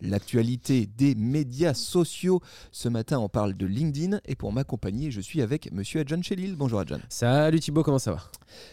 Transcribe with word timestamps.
l'actualité 0.00 0.88
des 0.96 1.14
médias 1.14 1.74
sociaux. 1.74 2.40
Ce 2.72 2.88
matin, 2.88 3.18
on 3.18 3.28
parle 3.28 3.54
de 3.54 3.66
LinkedIn 3.66 4.20
et 4.26 4.34
pour 4.34 4.52
m'accompagner, 4.52 5.10
je 5.10 5.20
suis 5.20 5.42
avec 5.42 5.72
monsieur 5.72 6.00
Adjan 6.00 6.22
Chelil. 6.22 6.56
Bonjour 6.56 6.80
Adjan. 6.80 6.98
Salut 7.08 7.60
Thibaut, 7.60 7.82
comment 7.82 7.98
ça 7.98 8.12
va? 8.12 8.22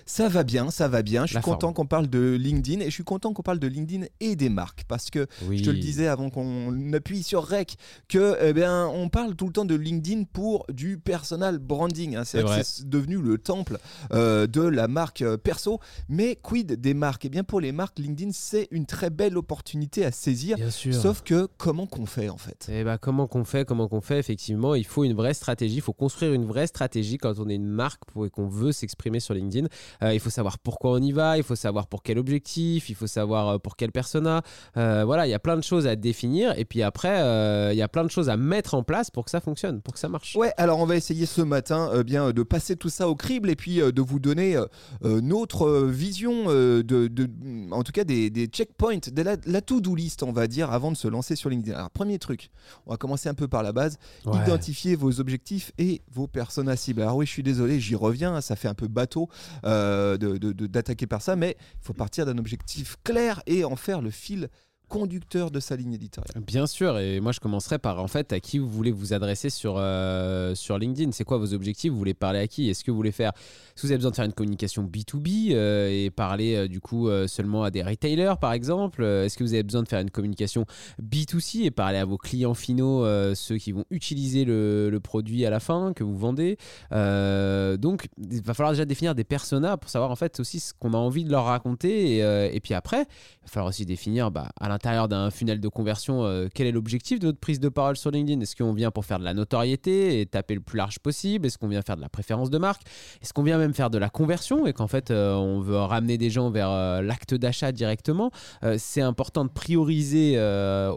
Ça 0.05 0.29
va 0.29 0.43
bien, 0.43 0.69
ça 0.69 0.87
va 0.87 1.01
bien. 1.01 1.23
Je 1.23 1.27
suis 1.29 1.35
La 1.35 1.41
content 1.41 1.73
qu'on 1.73 1.85
parle 1.85 2.07
de 2.07 2.35
LinkedIn 2.39 2.81
et 2.81 2.85
je 2.85 2.91
suis 2.91 3.03
content 3.03 3.33
qu'on 3.33 3.41
parle 3.41 3.59
de 3.59 3.67
LinkedIn 3.67 4.05
et 4.19 4.35
des 4.35 4.49
marques 4.49 4.83
parce 4.87 5.09
que 5.09 5.27
Oui. 5.47 5.57
je 5.57 5.63
te 5.65 5.69
le 5.69 5.77
disais 5.79 6.07
avant 6.07 6.29
qu'on 6.29 6.93
appuie 6.93 7.23
sur 7.23 7.43
Rec 7.45 7.75
que 8.07 8.37
eh 8.41 8.53
bien 8.53 8.87
on 8.87 9.09
parle 9.09 9.35
tout 9.35 9.47
le 9.47 9.53
temps 9.53 9.65
de 9.65 9.75
LinkedIn 9.75 10.23
pour 10.25 10.65
du 10.71 10.97
personal 10.97 11.57
branding. 11.57 12.15
hein. 12.15 12.23
C'est 12.23 12.43
devenu 12.87 13.17
le 13.21 13.37
temple 13.37 13.77
euh, 14.13 14.47
de 14.47 14.61
la 14.61 14.87
marque 14.87 15.21
euh, 15.21 15.37
perso. 15.37 15.79
Mais 16.07 16.37
quid 16.41 16.73
des 16.79 16.93
marques? 16.93 17.25
Eh 17.25 17.29
bien 17.29 17.43
pour 17.43 17.59
les 17.59 17.71
marques, 17.71 17.99
LinkedIn 17.99 18.31
c'est 18.33 18.67
une 18.71 18.85
très 18.85 19.09
belle 19.09 19.37
opportunité 19.37 20.05
à 20.05 20.11
saisir. 20.11 20.57
Bien 20.57 20.69
sûr. 20.69 20.93
Sauf 20.93 21.12
que 21.21 21.47
comment 21.57 21.85
qu'on 21.85 22.05
fait 22.05 22.29
en 22.29 22.37
fait? 22.37 22.67
Eh 22.71 22.83
ben, 22.83 22.97
comment 22.97 23.27
qu'on 23.27 23.43
fait 23.43 23.65
Comment 23.65 23.87
qu'on 23.87 24.01
fait? 24.01 24.17
Effectivement, 24.19 24.73
il 24.75 24.85
faut 24.85 25.03
une 25.03 25.13
vraie 25.13 25.33
stratégie. 25.33 25.75
Il 25.75 25.81
faut 25.81 25.93
construire 25.93 26.33
une 26.33 26.45
vraie 26.45 26.67
stratégie 26.67 27.17
quand 27.17 27.37
on 27.39 27.47
est 27.49 27.55
une 27.55 27.67
marque 27.67 28.05
pour, 28.05 28.25
et 28.25 28.29
qu'on 28.29 28.47
veut 28.47 28.71
s'exprimer 28.71 29.19
sur 29.19 29.33
LinkedIn. 29.33 29.67
Euh, 30.01 30.13
il 30.13 30.19
faut 30.19 30.29
savoir 30.29 30.57
pourquoi 30.59 30.91
on 30.93 31.01
y 31.01 31.11
va. 31.11 31.37
Il 31.37 31.43
faut 31.43 31.55
savoir 31.55 31.87
pour 31.87 32.01
quel 32.03 32.17
objectif. 32.17 32.89
Il 32.89 32.95
faut 32.95 33.07
savoir 33.07 33.49
euh, 33.49 33.57
pour 33.59 33.75
quel 33.75 33.91
persona. 33.91 34.41
Euh, 34.77 35.03
voilà, 35.05 35.27
il 35.27 35.29
y 35.29 35.33
a 35.35 35.39
plein 35.39 35.57
de 35.57 35.63
choses 35.63 35.85
à 35.87 35.95
définir. 35.95 36.57
Et 36.57 36.65
puis 36.65 36.81
après, 36.81 37.21
euh, 37.21 37.73
il 37.73 37.77
y 37.77 37.81
a 37.81 37.87
plein 37.87 38.03
de 38.03 38.09
choses 38.11 38.29
à 38.29 38.37
mettre 38.37 38.73
en 38.73 38.83
place 38.83 39.11
pour 39.11 39.25
que 39.25 39.31
ça 39.31 39.41
fonctionne, 39.41 39.81
pour 39.81 39.93
que 39.93 39.99
ça 39.99 40.09
marche. 40.09 40.35
Ouais, 40.35 40.53
alors 40.57 40.79
on 40.79 40.85
va 40.85 40.95
essayer 40.95 41.25
ce 41.25 41.41
matin 41.41 42.01
bien 42.03 42.31
de 42.31 42.43
passer 42.43 42.75
tout 42.75 42.89
ça 42.89 43.09
au 43.09 43.15
crible 43.15 43.49
et 43.49 43.55
puis 43.55 43.77
de 43.77 44.01
vous 44.01 44.19
donner 44.19 44.57
notre 45.03 45.81
vision 45.83 46.45
de, 46.47 46.81
de- 46.81 47.29
en 47.71 47.83
tout 47.83 47.91
cas 47.91 48.03
des, 48.03 48.29
des 48.29 48.45
checkpoints, 48.47 49.09
de 49.11 49.21
la, 49.21 49.35
la 49.45 49.61
to-do 49.61 49.95
list, 49.95 50.23
on 50.23 50.31
va 50.31 50.47
dire, 50.47 50.71
avant 50.71 50.91
de 50.91 50.97
se 51.03 51.07
lancer 51.09 51.35
sur 51.35 51.49
LinkedIn. 51.49 51.75
Alors 51.77 51.89
premier 51.91 52.17
truc, 52.19 52.49
on 52.85 52.91
va 52.91 52.97
commencer 52.97 53.27
un 53.29 53.33
peu 53.33 53.47
par 53.47 53.61
la 53.63 53.71
base, 53.73 53.97
Ouais. 54.25 54.37
identifier 54.41 54.95
vos 54.95 55.19
objectifs 55.19 55.71
et 55.77 56.01
vos 56.11 56.27
personas 56.27 56.75
cibles. 56.75 57.01
Alors 57.01 57.17
oui, 57.17 57.25
je 57.25 57.31
suis 57.31 57.43
désolé, 57.43 57.79
j'y 57.79 57.95
reviens, 57.95 58.39
ça 58.41 58.55
fait 58.55 58.67
un 58.69 58.73
peu 58.73 58.87
bateau 58.87 59.29
euh, 59.65 60.17
de- 60.17 60.37
de- 60.37 60.53
de- 60.53 60.67
d'attaquer 60.67 61.05
par 61.07 61.21
ça, 61.21 61.35
mais 61.35 61.57
il 61.59 61.85
faut 61.85 61.93
partir 61.93 62.25
d'un 62.25 62.37
objectif 62.37 62.95
clair 63.03 63.41
et 63.47 63.63
en 63.65 63.75
faire 63.75 64.01
le 64.01 64.09
fil 64.11 64.49
conducteur 64.89 65.51
de 65.51 65.59
sa 65.59 65.75
ligne 65.75 65.93
éditoriale. 65.93 66.43
Bien 66.45 66.67
sûr, 66.67 66.99
et 66.99 67.19
moi 67.19 67.31
je 67.31 67.39
commencerai 67.39 67.79
par 67.79 67.99
en 67.99 68.07
fait 68.07 68.31
à 68.33 68.39
qui 68.39 68.59
vous 68.59 68.69
voulez 68.69 68.91
vous 68.91 69.13
adresser 69.13 69.49
sur, 69.49 69.75
euh, 69.77 70.53
sur 70.55 70.77
LinkedIn. 70.77 71.11
C'est 71.11 71.23
quoi 71.23 71.37
vos 71.37 71.53
objectifs? 71.53 71.91
Vous 71.91 71.97
voulez 71.97 72.13
parler 72.13 72.39
à 72.39 72.47
qui? 72.47 72.69
Est-ce 72.69 72.83
que 72.83 72.91
vous 72.91 72.97
voulez 72.97 73.11
faire, 73.11 73.29
est-ce 73.29 73.81
que 73.81 73.87
vous 73.87 73.91
avez 73.91 73.97
besoin 73.97 74.11
de 74.11 74.15
faire 74.15 74.25
une 74.25 74.33
communication 74.33 74.83
B2B 74.83 75.53
euh, 75.53 75.89
et 75.89 76.09
parler 76.09 76.55
euh, 76.55 76.67
du 76.67 76.79
coup 76.79 77.09
seulement 77.27 77.63
à 77.63 77.71
des 77.71 77.81
retailers 77.81 78.35
par 78.39 78.53
exemple? 78.53 79.03
Est-ce 79.03 79.37
que 79.37 79.43
vous 79.43 79.53
avez 79.53 79.63
besoin 79.63 79.83
de 79.83 79.87
faire 79.87 79.99
une 79.99 80.11
communication 80.11 80.65
B2C 81.01 81.65
et 81.65 81.71
parler 81.71 81.97
à 81.97 82.05
vos 82.05 82.17
clients 82.17 82.53
finaux, 82.53 83.05
ceux 83.35 83.57
qui 83.57 83.71
vont 83.71 83.85
utiliser 83.89 84.45
le, 84.45 84.99
produit 85.03 85.45
à 85.45 85.49
la 85.49 85.59
fin 85.59 85.93
que 85.93 86.03
vous 86.03 86.17
vendez? 86.17 86.57
Donc 86.91 88.09
il 88.17 88.41
va 88.43 88.53
falloir 88.53 88.73
déjà 88.73 88.85
définir 88.85 89.15
des 89.15 89.23
personas 89.23 89.77
pour 89.77 89.89
savoir 89.89 90.11
en 90.11 90.15
fait 90.15 90.39
aussi 90.39 90.59
ce 90.59 90.73
qu'on 90.73 90.93
a 90.93 90.97
envie 90.97 91.23
de 91.23 91.31
leur 91.31 91.45
raconter 91.45 92.17
et, 92.17 92.55
et 92.55 92.59
puis 92.59 92.73
après 92.73 93.01
il 93.01 93.45
va 93.45 93.47
falloir 93.47 93.69
aussi 93.69 93.85
définir 93.85 94.31
bah, 94.31 94.49
à 94.59 94.69
l'intérieur 94.73 95.07
d'un 95.07 95.29
funnel 95.31 95.59
de 95.59 95.67
conversion 95.67 96.23
euh, 96.25 96.47
quel 96.53 96.67
est 96.67 96.71
l'objectif 96.71 97.19
de 97.19 97.27
votre 97.27 97.39
prise 97.39 97.59
de 97.59 97.69
parole 97.69 97.95
sur 97.95 98.11
LinkedIn? 98.11 98.41
Est-ce 98.41 98.55
qu'on 98.55 98.73
vient 98.73 98.91
pour 98.91 99.05
faire 99.05 99.19
de 99.19 99.23
la 99.23 99.33
notoriété 99.33 100.19
et 100.19 100.25
taper 100.25 100.55
le 100.55 100.61
plus 100.61 100.77
large 100.77 100.99
possible? 100.99 101.45
Est-ce 101.47 101.57
qu'on 101.57 101.67
vient 101.67 101.81
faire 101.81 101.95
de 101.95 102.01
la 102.01 102.09
préférence 102.09 102.49
de 102.49 102.57
marque? 102.57 102.81
Est-ce 103.21 103.33
qu'on 103.33 103.43
vient 103.43 103.57
même 103.57 103.73
faire 103.73 103.89
de 103.89 103.97
la 103.97 104.09
conversion 104.09 104.65
et 104.67 104.73
qu'en 104.73 104.87
fait 104.87 105.11
euh, 105.11 105.33
on 105.35 105.59
veut 105.61 105.77
ramener 105.77 106.17
des 106.17 106.29
gens 106.29 106.49
vers 106.49 106.69
euh, 106.71 107.01
l'acte 107.01 107.33
d'achat 107.33 107.71
directement? 107.71 108.31
C'est 108.77 109.01
important 109.01 109.45
de 109.45 109.49
prioriser 109.49 110.37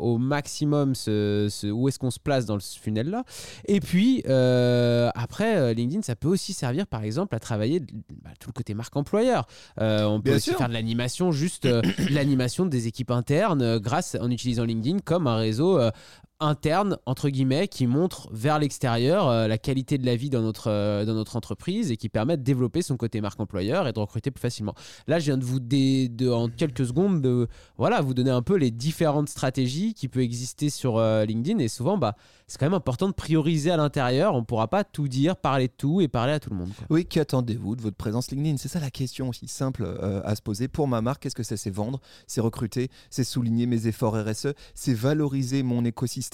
au 0.01 0.19
maximum 0.19 0.95
ce, 0.95 1.49
ce- 1.51 1.67
où 1.69 1.89
est-ce 1.89 1.99
qu'on 1.99 2.11
se 2.11 2.19
place 2.21 2.47
dans 2.47 2.59
ce 2.59 2.79
funnel-là. 2.79 3.25
Et 3.67 3.81
puis 3.81 4.23
après, 5.15 5.75
LinkedIn, 5.75 6.03
ça 6.03 6.17
peut 6.17 6.29
aussi 6.29 6.53
servir 6.53 6.87
par 6.87 7.03
exemple 7.03 7.35
à 7.35 7.39
travailler 7.41 7.81
bah, 7.81 8.31
tout 8.41 8.49
le 8.49 8.53
côté 8.53 8.75
marque 8.75 8.97
employeur. 8.97 9.47
On 9.79 10.21
peut 10.21 10.31
Bien 10.31 10.37
aussi 10.37 10.51
sûr. 10.51 10.59
faire 10.59 10.69
de 10.69 10.73
l'animation, 10.75 11.33
juste 11.33 11.69
l'animation 12.11 12.67
des 12.67 12.87
équipes 12.87 13.11
internes 13.11 13.63
grâce 13.79 14.17
en 14.21 14.31
utilisant 14.31 14.65
LinkedIn 14.65 14.99
comme 15.05 15.27
un 15.27 15.37
réseau 15.37 15.79
euh, 15.79 15.91
interne 16.41 16.99
entre 17.07 17.29
guillemets 17.31 17.67
qui 17.67 17.87
montre 17.87 18.29
vers 18.31 18.59
l'extérieur 18.59 19.29
euh, 19.29 19.49
la 19.49 19.57
qualité 19.57 19.97
de 19.97 20.05
la 20.05 20.17
vie 20.17 20.29
dans 20.29 20.43
notre 20.43 20.71
euh, 20.71 21.05
dans 21.07 21.15
notre 21.15 21.37
entreprise 21.37 21.91
et 21.91 21.97
qui 21.97 22.09
permet 22.11 22.37
de 22.37 22.43
développer 22.43 22.83
son 22.83 22.97
côté 22.99 23.23
marque 23.23 23.41
employeur 23.41 23.89
et 23.89 23.93
de 23.95 23.99
recruter 23.99 24.31
plus 24.31 24.41
facilement. 24.43 24.75
Là, 25.07 25.19
je 25.19 25.27
viens 25.27 25.39
de 25.39 25.45
vous 25.45 25.61
dé- 25.61 26.09
de, 26.09 26.31
en 26.31 26.49
quelques 26.49 26.85
secondes 26.87 27.23
de 27.23 27.49
voilà 27.79 28.03
vous 28.03 28.13
donner 28.13 28.31
un 28.31 28.43
peu 28.43 28.57
les 28.57 28.71
différentes 28.71 29.29
stratégies 29.31 29.95
qui 29.95 30.09
peuvent 30.09 30.23
exister 30.23 30.69
sur 30.69 30.99
euh, 30.99 31.25
LinkedIn 31.25 31.59
et 31.59 31.69
souvent 31.69 31.97
bah 31.97 32.17
c'est 32.47 32.59
quand 32.59 32.67
même 32.67 32.75
important 32.75 33.09
de 33.09 33.15
prioriser 33.15 33.71
à 33.71 33.77
l'intérieur. 33.77 34.35
On 34.35 34.45
pourra 34.45 34.69
pas 34.69 34.85
tout 34.85 35.09
dire, 35.09 35.37
parler 35.37 35.69
de 35.69 35.73
tout 35.77 36.01
et 36.01 36.07
parler 36.07 36.33
à 36.33 36.39
tout 36.39 36.51
le 36.51 36.57
monde. 36.57 36.69
Oui, 36.91 37.05
qu'attendez-vous 37.05 37.75
de 37.77 37.83
votre 37.83 37.97
présence 37.97 38.31
LinkedIn? 38.31 38.57
C'est 38.59 38.69
ça 38.69 38.79
la 38.79 38.91
question 38.91 39.31
aussi 39.31 39.49
simple 39.49 39.85
à 40.25 40.37
se 40.37 40.43
poser. 40.43 40.69
Pour 40.69 40.87
ma 40.87 41.01
marque, 41.01 41.23
qu'est-ce 41.23 41.35
que 41.35 41.43
c'est? 41.43 41.57
C'est 41.57 41.71
vendre, 41.71 41.99
c'est 42.29 42.41
recruter, 42.41 42.89
c'est 43.11 43.25
souligner 43.25 43.67
mes 43.67 43.89
efforts 43.89 44.15
RSE, 44.15 44.49
c'est 44.75 44.95
valoriser 44.95 45.65
mon 45.65 45.85
écosystème. 45.85 46.26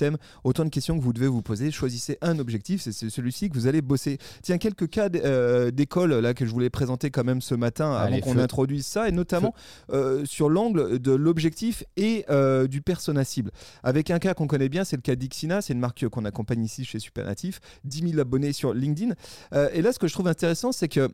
Autant 0.44 0.64
de 0.64 0.70
questions 0.70 0.98
que 0.98 1.02
vous 1.02 1.12
devez 1.12 1.26
vous 1.26 1.42
poser. 1.42 1.70
Choisissez 1.70 2.18
un 2.22 2.38
objectif, 2.38 2.82
c'est 2.82 2.92
celui-ci 2.92 3.48
que 3.50 3.54
vous 3.54 3.66
allez 3.66 3.82
bosser. 3.82 4.18
Tiens, 4.42 4.58
quelques 4.58 4.88
cas 4.88 5.08
euh, 5.14 5.70
d'école 5.70 6.14
là 6.14 6.34
que 6.34 6.46
je 6.46 6.50
voulais 6.50 6.70
présenter 6.70 7.10
quand 7.10 7.24
même 7.24 7.40
ce 7.40 7.54
matin 7.54 7.92
avant 7.92 8.20
qu'on 8.20 8.38
introduise 8.38 8.86
ça, 8.86 9.08
et 9.08 9.12
notamment 9.12 9.54
euh, 9.90 10.24
sur 10.24 10.48
l'angle 10.48 10.98
de 10.98 11.12
l'objectif 11.12 11.84
et 11.96 12.24
euh, 12.30 12.66
du 12.66 12.82
persona 12.82 13.24
cible. 13.24 13.50
Avec 13.82 14.10
un 14.10 14.18
cas 14.18 14.34
qu'on 14.34 14.46
connaît 14.46 14.68
bien, 14.68 14.84
c'est 14.84 14.96
le 14.96 15.02
cas 15.02 15.14
d'Ixina, 15.14 15.62
c'est 15.62 15.72
une 15.72 15.80
marque 15.80 16.08
qu'on 16.08 16.24
accompagne 16.24 16.64
ici 16.64 16.84
chez 16.84 16.98
Supernatif, 16.98 17.60
10 17.84 18.10
000 18.10 18.20
abonnés 18.20 18.52
sur 18.52 18.74
LinkedIn. 18.74 19.14
Et 19.72 19.82
là, 19.82 19.92
ce 19.92 19.98
que 19.98 20.08
je 20.08 20.12
trouve 20.12 20.28
intéressant, 20.28 20.72
c'est 20.72 20.88
que 20.88 21.08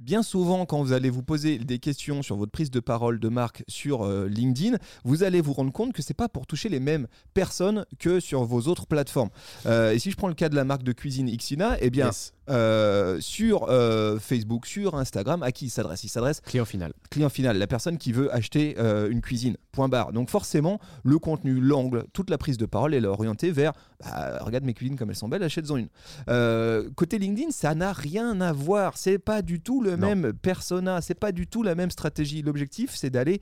bien 0.00 0.22
souvent, 0.22 0.66
quand 0.66 0.82
vous 0.82 0.92
allez 0.92 1.10
vous 1.10 1.22
poser 1.22 1.58
des 1.58 1.78
questions 1.78 2.22
sur 2.22 2.36
votre 2.36 2.50
prise 2.50 2.70
de 2.70 2.80
parole 2.80 3.20
de 3.20 3.28
marque 3.28 3.62
sur 3.68 4.02
euh, 4.02 4.26
LinkedIn, 4.26 4.78
vous 5.04 5.22
allez 5.22 5.40
vous 5.40 5.52
rendre 5.52 5.72
compte 5.72 5.92
que 5.92 6.02
c'est 6.02 6.14
pas 6.14 6.28
pour 6.28 6.46
toucher 6.46 6.68
les 6.68 6.80
mêmes 6.80 7.06
personnes 7.34 7.86
que 7.98 8.18
sur 8.18 8.44
vos 8.44 8.62
autres 8.62 8.86
plateformes. 8.86 9.30
Euh, 9.66 9.92
et 9.92 9.98
si 9.98 10.10
je 10.10 10.16
prends 10.16 10.28
le 10.28 10.34
cas 10.34 10.48
de 10.48 10.56
la 10.56 10.64
marque 10.64 10.82
de 10.82 10.92
cuisine 10.92 11.28
Ixina, 11.28 11.76
eh 11.80 11.90
bien. 11.90 12.10
Euh, 12.48 13.20
sur 13.20 13.66
euh, 13.68 14.18
Facebook, 14.18 14.66
sur 14.66 14.94
Instagram, 14.96 15.42
à 15.42 15.52
qui 15.52 15.66
il 15.66 15.70
s'adresse? 15.70 16.04
Il 16.04 16.08
s'adresse 16.08 16.40
Client 16.40 16.64
final. 16.64 16.92
client 17.10 17.28
final, 17.28 17.58
la 17.58 17.66
personne 17.66 17.98
qui 17.98 18.12
veut 18.12 18.32
acheter 18.34 18.74
euh, 18.78 19.10
une 19.10 19.20
cuisine. 19.20 19.56
Point 19.72 19.88
barre. 19.88 20.12
Donc 20.12 20.30
forcément, 20.30 20.80
le 21.04 21.18
contenu, 21.18 21.60
l'angle, 21.60 22.04
toute 22.12 22.30
la 22.30 22.38
prise 22.38 22.56
de 22.56 22.66
parole, 22.66 22.94
elle 22.94 23.04
est 23.04 23.08
orientée 23.08 23.50
vers 23.52 23.72
bah, 24.00 24.38
regarde 24.40 24.64
mes 24.64 24.74
cuisines 24.74 24.96
comme 24.96 25.10
elles 25.10 25.16
sont 25.16 25.28
belles, 25.28 25.42
achète-en 25.42 25.76
une. 25.76 25.88
Côté 26.94 27.18
LinkedIn, 27.18 27.50
ça 27.50 27.74
n'a 27.74 27.92
rien 27.92 28.40
à 28.40 28.52
voir. 28.52 28.96
C'est 28.96 29.18
pas 29.18 29.42
du 29.42 29.60
tout 29.60 29.80
le 29.82 29.96
Non. 29.96 30.08
même 30.08 30.32
persona, 30.32 31.00
c'est 31.00 31.14
pas 31.14 31.32
du 31.32 31.46
tout 31.46 31.62
la 31.62 31.74
même 31.74 31.90
stratégie. 31.90 32.42
L'objectif, 32.42 32.94
c'est 32.94 33.10
d'aller 33.10 33.40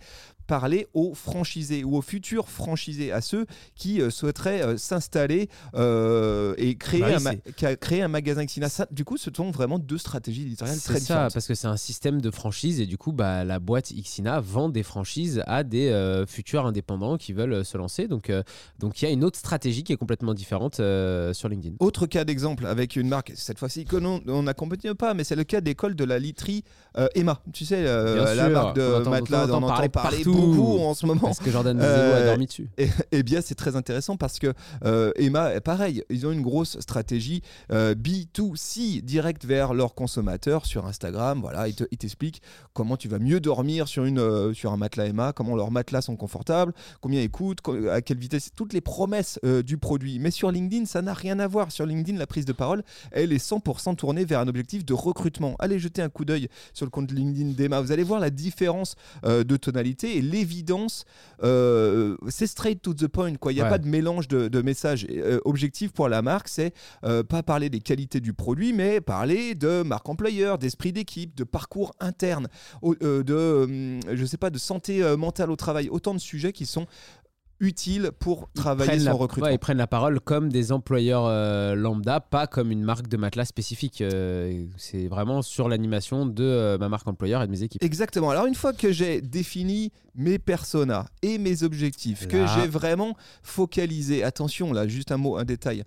parler 0.49 0.89
aux 0.95 1.15
franchisés 1.15 1.85
ou 1.85 1.97
aux 1.97 2.03
futurs 2.03 2.49
franchisés, 2.49 3.13
à 3.13 3.21
ceux 3.21 3.47
qui 3.77 4.01
euh, 4.01 4.11
souhaiteraient 4.11 4.63
euh, 4.63 4.77
s'installer 4.77 5.49
euh, 5.75 6.55
et 6.59 6.75
créer, 6.75 7.01
Bah 7.03 7.09
oui, 7.25 7.41
un 7.63 7.75
créer 7.77 8.03
un 8.03 8.09
magasin 8.09 8.45
Xina. 8.45 8.69
Ça, 8.69 8.87
du 8.91 9.05
coup, 9.05 9.17
ce 9.17 9.31
sont 9.35 9.51
vraiment 9.53 9.79
deux 9.79 9.99
stratégies 9.99 10.43
éditoriales 10.43 10.77
C'est 10.77 10.85
très 10.89 10.95
ça, 10.95 11.01
différentes. 11.01 11.35
parce 11.35 11.47
que 11.47 11.55
c'est 11.55 11.67
un 11.69 11.77
système 11.77 12.21
de 12.21 12.31
franchise 12.31 12.81
et 12.81 12.87
du 12.87 12.99
coup, 12.99 13.13
bah, 13.13 13.45
la 13.45 13.61
boîte 13.61 13.93
Xina 13.93 14.41
vend 14.41 14.69
des 14.71 14.83
franchises 14.83 15.43
à 15.47 15.63
des 15.63 15.89
euh, 15.91 16.27
futurs 16.27 16.67
indépendants 16.67 17.19
qui 17.19 17.33
veulent 17.35 17.65
se 17.65 17.77
lancer. 17.79 18.09
Donc, 18.09 18.31
euh, 18.31 18.43
donc 18.79 19.01
il 19.03 19.05
y 19.05 19.09
a 19.09 19.11
une 19.13 19.23
autre 19.25 19.39
stratégie 19.39 19.85
qui 19.85 19.93
est 19.93 19.97
complètement 19.97 20.33
différente 20.35 20.81
euh, 20.81 21.33
sur 21.35 21.49
LinkedIn. 21.51 21.77
Autre 21.81 22.07
cas 22.07 22.25
d'exemple 22.25 22.67
avec 22.67 22.97
une 22.97 23.09
marque, 23.09 23.33
cette 23.37 23.59
fois-ci 23.59 23.85
que 23.85 23.97
l'on 23.97 24.23
on 24.27 24.45
n'accompagne 24.45 24.95
pas, 24.95 25.13
mais 25.15 25.25
c'est 25.25 25.37
le 25.37 25.45
cas 25.45 25.61
d'école 25.61 25.95
de 25.95 26.05
la 26.05 26.19
literie 26.19 26.65
Emma. 27.15 27.41
Tu 27.53 27.65
sais, 27.67 27.83
la 27.85 28.35
sûr, 28.35 28.51
marque 28.51 28.71
on 28.79 28.81
de 28.81 28.95
entend- 28.95 29.11
matelas, 29.11 29.47
on 29.47 29.51
on 29.51 29.55
entend 29.55 29.67
entend 29.67 29.77
parler 29.77 29.89
parler 29.91 30.17
partout, 30.25 30.38
beaucoup 30.41 30.79
en 30.81 30.95
ce 30.95 31.07
moment. 31.07 31.21
Parce 31.23 31.39
que 31.41 31.51
Jordan 31.51 31.77
Zévo 31.79 31.91
a 31.91 31.95
Euh, 31.95 32.27
dormi 32.27 32.47
dessus. 32.47 32.69
Et, 32.79 32.89
eh 33.13 33.23
bien, 33.23 33.41
c'est 33.41 33.55
très 33.55 33.77
intéressant 33.77 34.17
parce 34.17 34.39
que 34.39 34.53
euh, 34.85 35.13
Emma, 35.17 35.61
pareil, 35.61 36.03
ils 36.11 36.27
ont 36.27 36.33
une 36.33 36.43
grosse 36.43 36.79
stratégie 36.81 37.43
euh, 37.73 37.95
B2C 37.95 39.03
direct 39.03 39.45
vers 39.45 39.75
leurs 39.75 39.95
consommateurs 39.95 40.67
sur 40.67 40.87
Instagram. 40.87 41.41
Voilà, 41.41 41.69
ils 41.69 41.75
te- 41.75 41.85
ils 41.91 41.99
t'expliquent 41.99 42.43
comment 42.73 42.97
tu 42.97 43.09
vas 43.09 43.19
mieux 43.19 43.41
dormir 43.41 43.89
sur, 43.89 44.05
une, 44.05 44.19
euh, 44.19 44.53
sur 44.55 44.73
un 44.73 44.77
matelas 44.77 45.07
Emma, 45.07 45.33
comment 45.33 45.57
leurs 45.57 45.71
matelas 45.71 46.03
sont 46.03 46.17
confortables, 46.17 46.73
combien 47.01 47.21
ils 47.23 47.31
coûtent, 47.31 47.61
co- 47.61 47.89
à 47.89 48.01
quelle 48.03 48.19
vitesse, 48.19 48.51
toutes 48.55 48.73
les 48.73 48.81
promesses 48.81 49.39
euh, 49.45 49.63
du 49.63 49.79
produit. 49.79 50.19
Mais 50.19 50.31
sur 50.31 50.51
LinkedIn, 50.51 50.85
ça 50.87 51.03
n'a 51.03 51.15
rien 51.15 51.39
à 51.39 51.47
voir. 51.47 51.73
Sur 51.73 51.87
LinkedIn, 51.87 52.19
la 52.19 52.27
prise 52.27 52.45
de 52.45 52.53
parole, 52.53 52.83
elle 53.13 53.33
est 53.33 53.45
100% 53.45 53.97
tournée 53.97 54.25
vers 54.25 54.41
un 54.41 54.49
objectif 54.49 54.85
de 54.85 54.95
recrutement. 54.95 55.57
Allez 55.59 55.79
jeter 55.79 56.03
un 56.03 56.09
coup 56.09 56.25
d'œil 56.25 56.49
sur 56.73 56.87
le 56.87 56.91
compte 56.91 57.11
LinkedIn 57.11 57.53
d'Emma. 57.53 57.81
Vous 57.81 57.93
allez 57.93 58.03
voir 58.03 58.21
la 58.21 58.31
différence 58.31 58.95
euh, 59.25 59.45
de 59.45 59.57
tonalité 59.57 60.17
et 60.17 60.23
l'évidence. 60.31 61.05
euh, 61.43 62.17
c'est 62.29 62.47
straight 62.47 62.83
to 62.83 62.95
the 62.95 63.07
point. 63.07 63.35
quoi. 63.37 63.53
Il 63.53 63.57
n'y 63.57 63.61
a 63.61 63.65
Ouais. 63.65 63.71
pas 63.71 63.79
de 63.79 63.89
mélange 63.89 64.29
de, 64.29 64.49
de 64.49 64.63
messages. 64.63 65.07
Euh, 65.11 65.39
objectif 65.45 65.93
pour 65.93 66.09
la 66.09 66.23
marque, 66.23 66.49
c'est 66.49 66.73
euh, 67.05 67.23
pas 67.23 67.43
parler 67.43 67.71
des 67.71 67.81
qualités 67.81 68.21
du 68.21 68.33
produit, 68.33 68.73
mais 68.73 69.01
parler 69.01 69.55
de 69.55 69.83
marque 69.83 70.09
employeur, 70.09 70.59
d'esprit 70.59 70.93
d'équipe, 70.93 71.35
de 71.37 71.45
parcours 71.45 71.93
interne, 72.01 72.49
au- 72.83 72.95
euh, 73.03 73.23
de, 73.23 73.35
euh, 73.35 74.01
je 74.13 74.25
sais 74.25 74.37
pas, 74.39 74.51
de 74.51 74.59
santé 74.59 75.03
mentale 75.17 75.51
au 75.51 75.57
travail. 75.57 75.89
Autant 75.91 76.15
de 76.15 76.19
sujets 76.21 76.53
qui 76.53 76.67
sont 76.67 76.87
utiles 77.61 78.11
pour 78.19 78.49
travailler 78.53 78.99
son 79.01 79.05
la, 79.07 79.13
recrutement. 79.13 79.47
ouais, 79.49 79.55
ils 79.55 79.59
prennent 79.59 79.79
la 79.79 79.87
parole 79.87 80.21
comme 80.21 80.49
des 80.51 80.71
employeurs 80.73 81.25
euh, 81.27 81.75
lambda, 81.75 82.21
pas 82.21 82.47
comme 82.47 82.71
une 82.71 82.83
marque 82.83 83.09
de 83.09 83.17
matelas 83.17 83.45
spécifique. 83.47 84.01
Euh, 84.01 84.67
c'est 84.77 85.09
vraiment 85.09 85.43
sur 85.43 85.69
l'animation 85.69 86.27
de 86.27 86.45
euh, 86.45 86.79
ma 86.79 86.89
marque 86.89 87.09
employeur 87.09 87.43
et 87.43 87.47
de 87.47 87.51
mes 87.53 87.63
équipes. 87.63 87.83
Exactement. 87.83 88.31
Alors 88.31 88.47
une 88.47 88.55
fois 88.55 88.73
que 88.73 88.93
j'ai 88.93 89.21
défini 89.21 89.91
mes 90.15 90.39
personas 90.41 91.07
et 91.23 91.39
mes 91.39 91.63
objectifs, 91.63 92.27
que 92.27 92.45
j'ai 92.47 92.67
vraiment 92.67 93.15
focalisé, 93.43 94.25
attention 94.25 94.73
là, 94.73 94.87
juste 94.89 95.13
un 95.13 95.17
mot, 95.17 95.37
un 95.37 95.45
détail, 95.45 95.85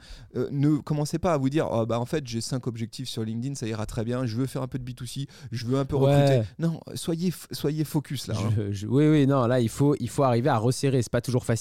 ne 0.52 0.78
commencez 0.78 1.20
pas 1.20 1.34
à 1.34 1.38
vous 1.38 1.50
dire, 1.50 1.68
oh, 1.70 1.86
bah 1.86 2.00
en 2.00 2.06
fait 2.06 2.26
j'ai 2.26 2.40
cinq 2.42 2.66
objectifs 2.68 3.10
sur 3.10 3.24
LinkedIn, 3.24 3.56
ça 3.56 3.68
ira 3.68 3.86
très 3.86 4.06
bien, 4.06 4.26
je 4.26 4.36
veux 4.38 4.46
faire 4.46 4.62
un 4.62 4.68
peu 4.68 4.80
de 4.80 4.90
B2C, 4.90 5.28
je 5.52 5.66
veux 5.66 5.78
un 5.78 5.86
peu 5.86 5.96
Ouais. 5.98 6.14
recruter. 6.16 6.48
Non, 6.60 6.80
soyez, 6.96 7.34
soyez 7.52 7.84
focus 7.84 8.28
là. 8.28 8.36
hein. 8.38 8.50
Je- 8.56 8.72
je- 8.72 8.88
oui, 8.88 9.08
oui, 9.10 9.28
non, 9.28 9.48
là, 9.48 9.60
il 9.60 9.70
faut, 9.70 9.96
il 10.00 10.10
faut 10.10 10.24
arriver 10.24 10.50
à 10.50 10.58
resserrer. 10.58 11.02
C'est 11.02 11.12
pas 11.12 11.22
toujours 11.22 11.44
facile. 11.46 11.61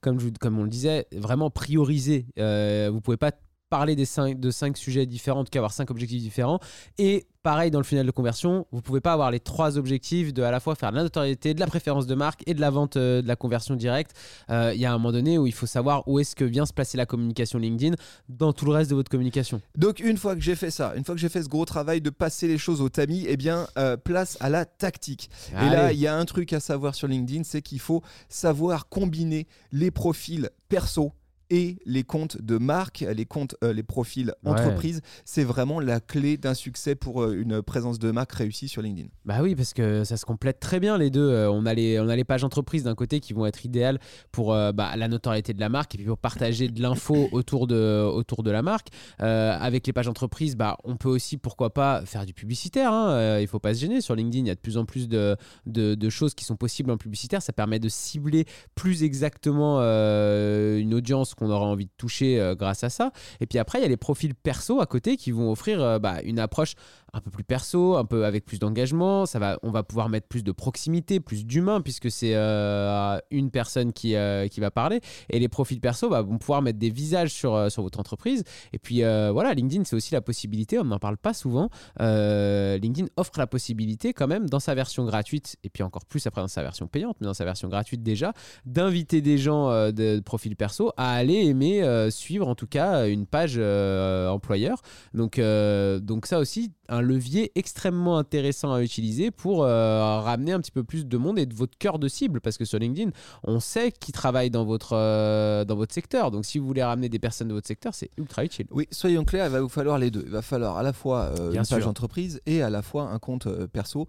Comme, 0.00 0.18
comme 0.38 0.58
on 0.58 0.64
le 0.64 0.70
disait, 0.70 1.06
vraiment 1.12 1.50
prioriser. 1.50 2.26
Euh, 2.38 2.90
vous 2.92 3.00
pouvez 3.00 3.16
pas 3.16 3.32
parler 3.70 3.96
des 3.96 4.04
cinq, 4.04 4.38
de 4.38 4.50
cinq 4.50 4.76
sujets 4.76 5.06
différents, 5.06 5.40
en 5.40 5.44
tout 5.44 5.50
cas 5.50 5.60
avoir 5.60 5.72
cinq 5.72 5.90
objectifs 5.90 6.20
différents. 6.20 6.58
Et 6.98 7.26
pareil, 7.42 7.70
dans 7.70 7.78
le 7.78 7.84
final 7.84 8.04
de 8.04 8.10
conversion, 8.10 8.66
vous 8.72 8.82
pouvez 8.82 9.00
pas 9.00 9.12
avoir 9.12 9.30
les 9.30 9.40
trois 9.40 9.78
objectifs 9.78 10.34
de 10.34 10.42
à 10.42 10.50
la 10.50 10.60
fois 10.60 10.74
faire 10.74 10.90
de 10.90 10.96
la 10.96 11.04
notoriété, 11.04 11.54
de 11.54 11.60
la 11.60 11.66
préférence 11.66 12.06
de 12.06 12.14
marque 12.14 12.42
et 12.46 12.54
de 12.54 12.60
la 12.60 12.70
vente 12.70 12.96
euh, 12.96 13.22
de 13.22 13.28
la 13.28 13.36
conversion 13.36 13.76
directe. 13.76 14.12
Euh, 14.50 14.72
Il 14.74 14.80
y 14.80 14.86
a 14.86 14.90
un 14.92 14.98
moment 14.98 15.12
donné 15.12 15.38
où 15.38 15.46
il 15.46 15.54
faut 15.54 15.66
savoir 15.66 16.06
où 16.08 16.18
est-ce 16.18 16.34
que 16.34 16.44
vient 16.44 16.66
se 16.66 16.72
placer 16.72 16.98
la 16.98 17.06
communication 17.06 17.58
LinkedIn 17.58 17.94
dans 18.28 18.52
tout 18.52 18.64
le 18.66 18.72
reste 18.72 18.90
de 18.90 18.96
votre 18.96 19.10
communication. 19.10 19.62
Donc 19.76 20.00
une 20.00 20.16
fois 20.16 20.34
que 20.34 20.42
j'ai 20.42 20.56
fait 20.56 20.70
ça, 20.70 20.92
une 20.96 21.04
fois 21.04 21.14
que 21.14 21.20
j'ai 21.20 21.28
fait 21.28 21.42
ce 21.42 21.48
gros 21.48 21.64
travail 21.64 22.00
de 22.00 22.10
passer 22.10 22.48
les 22.48 22.58
choses 22.58 22.80
au 22.80 22.88
tamis, 22.88 23.24
eh 23.28 23.36
bien 23.36 23.68
euh, 23.78 23.96
place 23.96 24.36
à 24.40 24.50
la 24.50 24.64
tactique. 24.64 25.30
Et 25.52 25.70
là, 25.70 25.92
il 25.92 25.98
y 25.98 26.08
a 26.08 26.16
un 26.16 26.24
truc 26.24 26.52
à 26.52 26.60
savoir 26.60 26.94
sur 26.94 27.06
LinkedIn, 27.06 27.44
c'est 27.44 27.62
qu'il 27.62 27.80
faut 27.80 28.02
savoir 28.28 28.88
combiner 28.88 29.46
les 29.70 29.90
profils 29.90 30.50
perso 30.68 31.12
et 31.50 31.76
les 31.84 32.04
comptes 32.04 32.40
de 32.40 32.58
marque, 32.58 33.04
les 33.14 33.26
comptes, 33.26 33.56
euh, 33.64 33.72
les 33.72 33.82
profils 33.82 34.32
Ouais. 34.44 34.50
entreprise. 34.52 35.00
C'est 35.24 35.44
vraiment 35.44 35.80
la 35.80 36.00
clé 36.00 36.36
d'un 36.36 36.54
succès 36.54 36.94
pour 36.94 37.22
euh, 37.22 37.32
une 37.40 37.60
présence 37.62 37.98
de 37.98 38.10
marque 38.10 38.32
réussie 38.32 38.68
sur 38.68 38.82
LinkedIn. 38.82 39.08
Bah 39.24 39.38
oui, 39.42 39.54
parce 39.54 39.74
que 39.74 40.04
ça 40.04 40.16
se 40.16 40.24
complète 40.24 40.60
très 40.60 40.80
bien 40.80 40.96
les 40.98 41.10
deux. 41.10 41.28
Euh, 41.28 41.50
on, 41.50 41.66
a 41.66 41.74
les, 41.74 41.98
on 42.00 42.08
a 42.08 42.16
les 42.16 42.24
pages 42.24 42.44
entreprises 42.44 42.84
d'un 42.84 42.94
côté 42.94 43.20
qui 43.20 43.32
vont 43.32 43.46
être 43.46 43.64
idéales 43.64 43.98
pour 44.32 44.48
bah, 44.50 44.96
la 44.96 45.08
notoriété 45.08 45.52
de 45.52 45.60
la 45.60 45.68
marque 45.68 45.94
et 45.94 45.98
puis 45.98 46.06
pour 46.06 46.18
partager 46.18 46.68
de 46.68 46.80
l'info 46.82 47.28
autour 47.32 47.66
de, 47.66 48.02
autour 48.04 48.42
de 48.42 48.50
la 48.50 48.62
marque. 48.62 48.88
Avec 49.18 49.86
les 49.86 49.92
pages 49.92 50.08
entreprises, 50.08 50.56
bah, 50.56 50.76
on 50.84 50.96
peut 50.96 51.08
aussi, 51.08 51.36
pourquoi 51.36 51.72
pas, 51.74 52.02
faire 52.06 52.24
du 52.26 52.32
publicitaire. 52.34 52.92
hein. 52.92 53.38
Il 53.40 53.46
faut 53.46 53.58
pas 53.58 53.74
se 53.74 53.80
gêner. 53.80 54.00
Sur 54.00 54.14
LinkedIn, 54.14 54.44
il 54.44 54.48
y 54.48 54.50
a 54.50 54.54
de 54.54 54.60
plus 54.60 54.76
en 54.76 54.84
plus 54.84 55.08
de, 55.08 55.36
de, 55.66 55.94
de 55.94 56.10
choses 56.10 56.34
qui 56.34 56.44
sont 56.44 56.56
possibles 56.56 56.90
en 56.90 56.96
publicitaire. 56.96 57.42
Ça 57.42 57.52
permet 57.52 57.78
de 57.78 57.88
cibler 57.88 58.44
plus 58.74 59.02
exactement 59.02 59.78
une 59.80 60.94
audience 60.94 61.34
qu'on 61.40 61.50
aura 61.50 61.66
envie 61.66 61.86
de 61.86 61.90
toucher 61.96 62.38
euh, 62.38 62.54
grâce 62.54 62.84
à 62.84 62.90
ça. 62.90 63.12
Et 63.40 63.46
puis 63.46 63.58
après, 63.58 63.78
il 63.78 63.82
y 63.82 63.84
a 63.84 63.88
les 63.88 63.96
profils 63.96 64.34
perso 64.34 64.80
à 64.80 64.86
côté 64.86 65.16
qui 65.16 65.30
vont 65.32 65.50
offrir 65.50 65.82
euh, 65.82 65.98
bah, 65.98 66.20
une 66.22 66.38
approche 66.38 66.74
un 67.12 67.20
peu 67.20 67.30
plus 67.30 67.44
perso, 67.44 67.96
un 67.96 68.04
peu 68.04 68.24
avec 68.24 68.44
plus 68.44 68.58
d'engagement. 68.58 69.26
Ça 69.26 69.38
va, 69.38 69.58
on 69.62 69.70
va 69.70 69.82
pouvoir 69.82 70.08
mettre 70.08 70.28
plus 70.28 70.44
de 70.44 70.52
proximité, 70.52 71.20
plus 71.20 71.44
d'humain, 71.44 71.80
puisque 71.80 72.10
c'est 72.10 72.34
euh, 72.34 73.18
une 73.30 73.50
personne 73.50 73.92
qui, 73.92 74.14
euh, 74.14 74.48
qui 74.48 74.60
va 74.60 74.70
parler. 74.70 75.00
Et 75.28 75.38
les 75.38 75.48
profils 75.48 75.80
perso 75.80 76.08
bah, 76.08 76.22
vont 76.22 76.38
pouvoir 76.38 76.62
mettre 76.62 76.78
des 76.78 76.90
visages 76.90 77.32
sur, 77.32 77.54
euh, 77.54 77.68
sur 77.68 77.82
votre 77.82 77.98
entreprise. 77.98 78.44
Et 78.72 78.78
puis 78.78 79.00
voilà, 79.00 79.54
LinkedIn, 79.54 79.84
c'est 79.84 79.96
aussi 79.96 80.12
la 80.12 80.20
possibilité, 80.20 80.78
on 80.78 80.84
n'en 80.84 80.98
parle 80.98 81.16
pas 81.16 81.34
souvent. 81.34 81.68
LinkedIn 81.98 83.08
offre 83.16 83.32
la 83.38 83.46
possibilité 83.46 84.12
quand 84.12 84.26
même, 84.26 84.48
dans 84.48 84.60
sa 84.60 84.74
version 84.74 85.04
gratuite, 85.04 85.56
et 85.64 85.70
puis 85.70 85.82
encore 85.82 86.04
plus 86.04 86.26
après 86.26 86.40
dans 86.40 86.48
sa 86.48 86.62
version 86.62 86.86
payante, 86.86 87.16
mais 87.20 87.26
dans 87.26 87.34
sa 87.34 87.44
version 87.44 87.68
gratuite 87.68 88.02
déjà, 88.02 88.32
d'inviter 88.66 89.20
des 89.20 89.38
gens 89.38 89.70
de, 89.70 89.90
de 89.92 90.20
profil 90.20 90.56
perso 90.56 90.92
à 90.96 91.12
aller 91.12 91.46
aimer, 91.46 92.08
suivre 92.10 92.48
en 92.48 92.54
tout 92.54 92.66
cas 92.66 93.06
une 93.06 93.26
page 93.26 93.58
employeur. 93.58 94.82
Donc, 95.14 95.40
donc 95.40 96.26
ça 96.26 96.38
aussi, 96.38 96.72
un 96.90 97.00
levier 97.00 97.52
extrêmement 97.54 98.18
intéressant 98.18 98.72
à 98.72 98.82
utiliser 98.82 99.30
pour 99.30 99.64
euh, 99.64 100.20
ramener 100.20 100.52
un 100.52 100.60
petit 100.60 100.72
peu 100.72 100.82
plus 100.84 101.06
de 101.06 101.16
monde 101.16 101.38
et 101.38 101.46
de 101.46 101.54
votre 101.54 101.78
cœur 101.78 101.98
de 101.98 102.08
cible. 102.08 102.40
Parce 102.40 102.58
que 102.58 102.64
sur 102.64 102.78
LinkedIn, 102.78 103.10
on 103.44 103.60
sait 103.60 103.92
qui 103.92 104.12
travaille 104.12 104.50
dans 104.50 104.64
votre, 104.64 104.94
euh, 104.94 105.64
dans 105.64 105.76
votre 105.76 105.94
secteur. 105.94 106.30
Donc 106.30 106.44
si 106.44 106.58
vous 106.58 106.66
voulez 106.66 106.82
ramener 106.82 107.08
des 107.08 107.18
personnes 107.18 107.48
de 107.48 107.54
votre 107.54 107.68
secteur, 107.68 107.94
c'est 107.94 108.10
ultra 108.18 108.44
utile. 108.44 108.66
Oui, 108.70 108.88
soyons 108.90 109.24
clairs, 109.24 109.46
il 109.46 109.52
va 109.52 109.60
vous 109.60 109.68
falloir 109.68 109.98
les 109.98 110.10
deux. 110.10 110.22
Il 110.26 110.32
va 110.32 110.42
falloir 110.42 110.76
à 110.76 110.82
la 110.82 110.92
fois 110.92 111.32
euh, 111.38 111.50
Bien 111.52 111.62
une 111.62 111.68
page 111.68 111.86
entreprise 111.86 112.40
et 112.46 112.62
à 112.62 112.70
la 112.70 112.82
fois 112.82 113.04
un 113.04 113.18
compte 113.18 113.46
euh, 113.46 113.66
perso. 113.66 114.06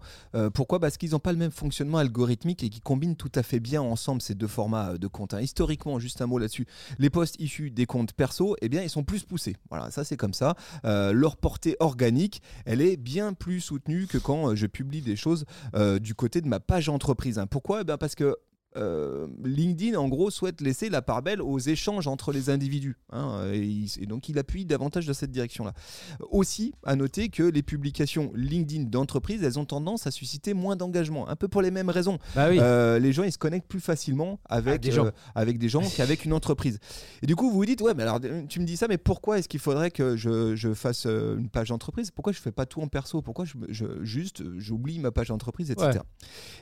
Pourquoi? 0.54 0.80
Parce 0.80 0.96
qu'ils 0.96 1.10
n'ont 1.12 1.18
pas 1.20 1.32
le 1.32 1.38
même 1.38 1.50
fonctionnement 1.50 1.98
algorithmique 1.98 2.64
et 2.64 2.68
qui 2.68 2.80
combinent 2.80 3.16
tout 3.16 3.30
à 3.34 3.42
fait 3.42 3.60
bien 3.60 3.80
ensemble 3.80 4.20
ces 4.20 4.34
deux 4.34 4.46
formats 4.46 4.98
de 4.98 5.06
comptes. 5.06 5.34
hein. 5.34 5.40
Historiquement, 5.40 5.98
juste 5.98 6.20
un 6.20 6.26
mot 6.26 6.38
là-dessus, 6.38 6.66
les 6.98 7.10
posts 7.10 7.38
issus 7.38 7.70
des 7.70 7.86
comptes 7.86 8.12
perso, 8.12 8.56
eh 8.60 8.68
bien, 8.68 8.82
ils 8.82 8.90
sont 8.90 9.04
plus 9.04 9.22
poussés. 9.22 9.56
Voilà, 9.70 9.90
ça 9.90 10.04
c'est 10.04 10.16
comme 10.16 10.34
ça. 10.34 10.56
Leur 10.84 11.36
portée 11.36 11.76
organique, 11.80 12.42
elle 12.64 12.71
est 12.80 12.96
bien 12.96 13.34
plus 13.34 13.60
soutenue 13.60 14.06
que 14.06 14.16
quand 14.18 14.50
euh, 14.50 14.54
je 14.54 14.66
publie 14.66 15.02
des 15.02 15.16
choses 15.16 15.44
euh, 15.74 15.98
du 15.98 16.14
côté 16.14 16.40
de 16.40 16.48
ma 16.48 16.60
page 16.60 16.88
entreprise. 16.88 17.38
hein. 17.38 17.46
Pourquoi? 17.46 17.82
Eh 17.82 17.84
bien, 17.84 17.98
Parce 17.98 18.14
que 18.14 18.36
euh, 18.76 19.26
LinkedIn, 19.44 19.98
en 19.98 20.08
gros, 20.08 20.30
souhaite 20.30 20.60
laisser 20.60 20.88
la 20.88 21.02
part 21.02 21.22
belle 21.22 21.42
aux 21.42 21.58
échanges 21.58 22.06
entre 22.06 22.32
les 22.32 22.50
individus. 22.50 22.96
hein, 23.10 23.50
et, 23.52 24.06
donc, 24.06 24.28
il 24.28 24.38
appuie 24.38 24.64
davantage 24.64 25.06
dans 25.06 25.14
cette 25.14 25.30
direction-là. 25.30 25.72
Aussi, 26.30 26.72
à 26.84 26.96
noter 26.96 27.28
que 27.28 27.42
les 27.42 27.62
publications 27.62 28.30
LinkedIn 28.34 28.84
d'entreprise, 28.84 29.42
elles 29.42 29.58
ont 29.58 29.64
tendance 29.64 30.06
à 30.06 30.10
susciter 30.10 30.54
moins 30.54 30.76
d'engagement. 30.76 31.28
Un 31.28 31.36
peu 31.36 31.48
pour 31.48 31.62
les 31.62 31.70
mêmes 31.70 31.90
raisons. 31.90 32.18
Bah 32.34 32.46
oui. 32.50 32.58
Euh, 32.60 32.98
les 32.98 33.12
gens, 33.12 33.22
ils 33.24 33.32
se 33.32 33.38
connectent 33.38 33.68
plus 33.68 33.80
facilement 33.80 34.40
avec, 34.48 34.80
des 34.80 34.92
gens. 34.92 35.06
euh, 35.06 35.10
avec 35.34 35.58
des 35.58 35.68
gens 35.68 35.82
qu'avec 35.96 36.24
une 36.24 36.32
entreprise. 36.32 36.78
Et 37.22 37.26
du 37.26 37.36
coup, 37.36 37.50
vous 37.50 37.56
vous 37.56 37.66
dites, 37.66 37.80
ouais, 37.80 37.94
mais 37.94 38.02
alors, 38.04 38.20
tu 38.48 38.60
me 38.60 38.64
dis 38.64 38.76
ça, 38.76 38.86
mais 38.88 38.98
pourquoi 38.98 39.38
est-ce 39.38 39.48
qu'il 39.48 39.60
faudrait 39.60 39.90
que 39.90 40.16
je, 40.16 40.54
je 40.54 40.72
fasse 40.74 41.06
une 41.06 41.48
page 41.48 41.70
entreprise? 41.72 42.10
Pourquoi 42.10 42.32
je 42.32 42.38
fais 42.40 42.52
pas 42.52 42.66
tout 42.66 42.80
en 42.80 42.88
perso? 42.88 43.22
Pourquoi 43.22 43.44
je, 43.44 43.54
je- 43.68 44.04
juste 44.04 44.42
j'oublie 44.58 44.98
ma 45.00 45.10
page 45.10 45.30
entreprise, 45.30 45.70
etc. 45.70 45.90
Ouais. 45.94 46.00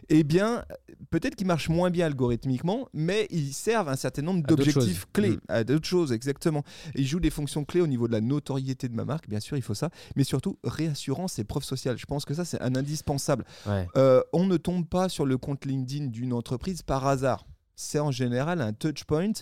Eh 0.09 0.23
bien, 0.25 0.65
peut-être 1.11 1.35
qu'ils 1.35 1.47
marchent 1.47 1.69
moins 1.69 1.91
bien 1.91 2.00
algorithmiquement, 2.03 2.89
mais 2.93 3.27
ils 3.31 3.53
servent 3.53 3.89
un 3.89 3.97
certain 3.97 4.23
nombre 4.23 4.43
d'objectifs 4.47 5.07
clés, 5.13 5.31
Mm. 5.33 5.41
à 5.49 5.65
d'autres 5.65 5.87
choses, 5.87 6.13
exactement. 6.13 6.63
Ils 6.95 7.07
jouent 7.07 7.21
des 7.21 7.31
fonctions 7.31 7.65
clés 7.65 7.81
au 7.81 7.87
niveau 7.87 8.07
de 8.09 8.13
la 8.13 8.21
notoriété 8.21 8.89
de 8.89 8.95
ma 8.95 9.05
marque, 9.05 9.29
bien 9.29 9.41
sûr, 9.41 9.57
il 9.57 9.63
faut 9.63 9.75
ça, 9.75 9.91
mais 10.17 10.25
surtout 10.25 10.59
réassurance 10.65 11.39
et 11.39 11.45
preuve 11.45 11.65
sociale. 11.65 11.99
Je 11.99 12.07
pense 12.07 12.25
que 12.25 12.35
ça, 12.35 12.45
c'est 12.45 12.61
un 12.61 12.75
indispensable. 12.77 13.45
Ouais. 13.67 13.87
Euh, 13.97 14.23
on 14.33 14.47
ne 14.47 14.57
tombe 14.57 14.87
pas 14.87 15.09
sur 15.09 15.27
le 15.27 15.39
compte 15.39 15.65
LinkedIn 15.65 16.07
d'une 16.07 16.33
entreprise 16.33 16.83
par 16.83 17.07
hasard. 17.07 17.45
C'est 17.83 17.99
en 17.99 18.11
général 18.11 18.61
un 18.61 18.73
touch 18.73 19.05
point 19.05 19.33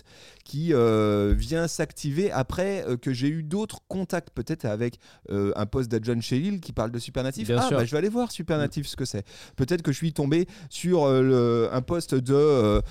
qui 0.45 0.73
euh, 0.73 1.33
vient 1.37 1.67
s'activer 1.67 2.31
après 2.31 2.85
euh, 2.87 2.95
que 2.97 3.11
j'ai 3.13 3.27
eu 3.27 3.43
d'autres 3.43 3.79
contacts, 3.87 4.29
peut-être 4.33 4.65
avec 4.65 4.97
euh, 5.29 5.51
un 5.55 5.65
poste 5.65 5.91
d'adjoint 5.91 6.21
chez 6.21 6.39
Lille 6.39 6.61
qui 6.61 6.71
parle 6.71 6.91
de 6.91 6.99
Supernatif. 6.99 7.47
Bien 7.47 7.59
ah, 7.61 7.67
bah, 7.69 7.85
je 7.85 7.91
vais 7.91 7.97
aller 7.97 8.09
voir 8.09 8.31
Supernatif 8.31 8.87
ce 8.87 8.95
que 8.95 9.05
c'est. 9.05 9.25
Peut-être 9.57 9.81
que 9.81 9.91
je 9.91 9.97
suis 9.97 10.13
tombé 10.13 10.47
sur 10.69 11.03
euh, 11.03 11.21
le- 11.21 11.69
un 11.73 11.81
poste 11.81 12.15
de 12.15 12.81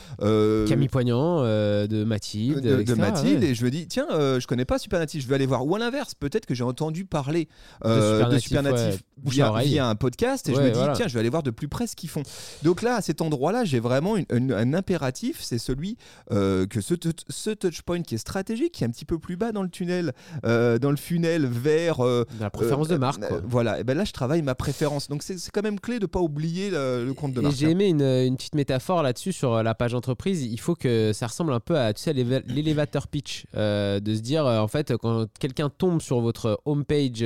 Camille 0.66 0.88
Poignant, 0.88 1.42
de 1.42 2.04
Mathilde. 2.04 2.60
de, 2.84 2.94
Mathilde 2.94 3.42
ouais. 3.42 3.50
et 3.50 3.54
je 3.54 3.64
me 3.64 3.70
dis 3.70 3.86
tiens 3.88 4.06
je 4.10 4.46
connais 4.46 4.64
pas 4.64 4.78
Supernatif 4.78 5.22
je 5.22 5.28
vais 5.28 5.34
aller 5.34 5.46
voir 5.46 5.66
ou 5.66 5.74
à 5.74 5.78
l'inverse 5.78 6.14
peut-être 6.14 6.46
que 6.46 6.54
j'ai 6.54 6.64
entendu 6.64 7.04
parler 7.04 7.48
de 7.84 8.38
Supernatif, 8.38 9.00
ouais, 9.24 9.30
via, 9.30 9.52
via 9.62 9.88
un 9.88 9.94
podcast 9.94 10.48
et 10.48 10.54
je 10.54 10.60
me 10.60 10.70
dis 10.70 10.78
voilà. 10.78 10.92
tiens 10.94 11.08
je 11.08 11.14
vais 11.14 11.20
aller 11.20 11.28
voir 11.30 11.42
de 11.42 11.50
plus 11.50 11.68
près 11.68 11.86
ce 11.86 11.96
qu'ils 11.96 12.08
font 12.10 12.22
donc 12.62 12.82
là 12.82 12.96
à 12.96 13.00
cet 13.02 13.20
endroit 13.22 13.52
là 13.52 13.64
j'ai 13.64 13.80
vraiment 13.80 14.16
une- 14.16 14.26
une- 14.30 14.52
un 14.52 14.74
impératif 14.74 15.37
c'est 15.42 15.58
celui 15.58 15.96
euh, 16.32 16.66
que 16.66 16.80
ce, 16.80 16.94
ce 17.28 17.50
touchpoint 17.50 18.02
qui 18.02 18.14
est 18.14 18.18
stratégique, 18.18 18.72
qui 18.72 18.84
est 18.84 18.86
un 18.86 18.90
petit 18.90 19.04
peu 19.04 19.18
plus 19.18 19.36
bas 19.36 19.52
dans 19.52 19.62
le 19.62 19.68
tunnel, 19.68 20.12
euh, 20.44 20.78
dans 20.78 20.90
le 20.90 20.96
funnel 20.96 21.46
vers 21.46 22.00
euh, 22.04 22.24
La 22.40 22.50
préférence 22.50 22.88
de 22.88 22.96
marque. 22.96 23.26
quoi. 23.26 23.40
voilà, 23.44 23.80
et 23.80 23.84
ben 23.84 23.96
là 23.96 24.04
je 24.04 24.12
travaille 24.12 24.42
ma 24.42 24.54
préférence. 24.54 25.08
Donc 25.08 25.22
c'est 25.22 25.36
quand 25.50 25.62
même 25.62 25.80
clé 25.80 25.98
de 25.98 26.06
pas 26.06 26.20
oublier 26.20 26.70
le, 26.70 27.04
le 27.06 27.14
compte 27.14 27.32
de 27.32 27.40
marque. 27.40 27.54
j'ai 27.54 27.66
hein. 27.66 27.70
aimé 27.70 27.88
une, 27.88 28.02
une 28.02 28.36
petite 28.36 28.54
métaphore 28.54 29.02
là-dessus 29.02 29.32
sur 29.32 29.62
la 29.62 29.74
page 29.74 29.94
entreprise. 29.94 30.42
Il 30.44 30.60
faut 30.60 30.74
que 30.74 31.12
ça 31.12 31.26
ressemble 31.26 31.52
un 31.52 31.60
peu 31.60 31.78
à 31.78 31.92
tu 31.92 32.02
sais, 32.02 32.12
l'éva- 32.12 32.42
l'élévateur 32.46 33.08
pitch. 33.08 33.44
de 33.54 34.14
se 34.14 34.20
dire, 34.20 34.44
en 34.46 34.68
fait, 34.68 34.96
quand 34.96 35.26
quelqu'un 35.38 35.68
tombe 35.70 36.00
sur 36.00 36.20
votre 36.20 36.60
homepage, 36.64 37.24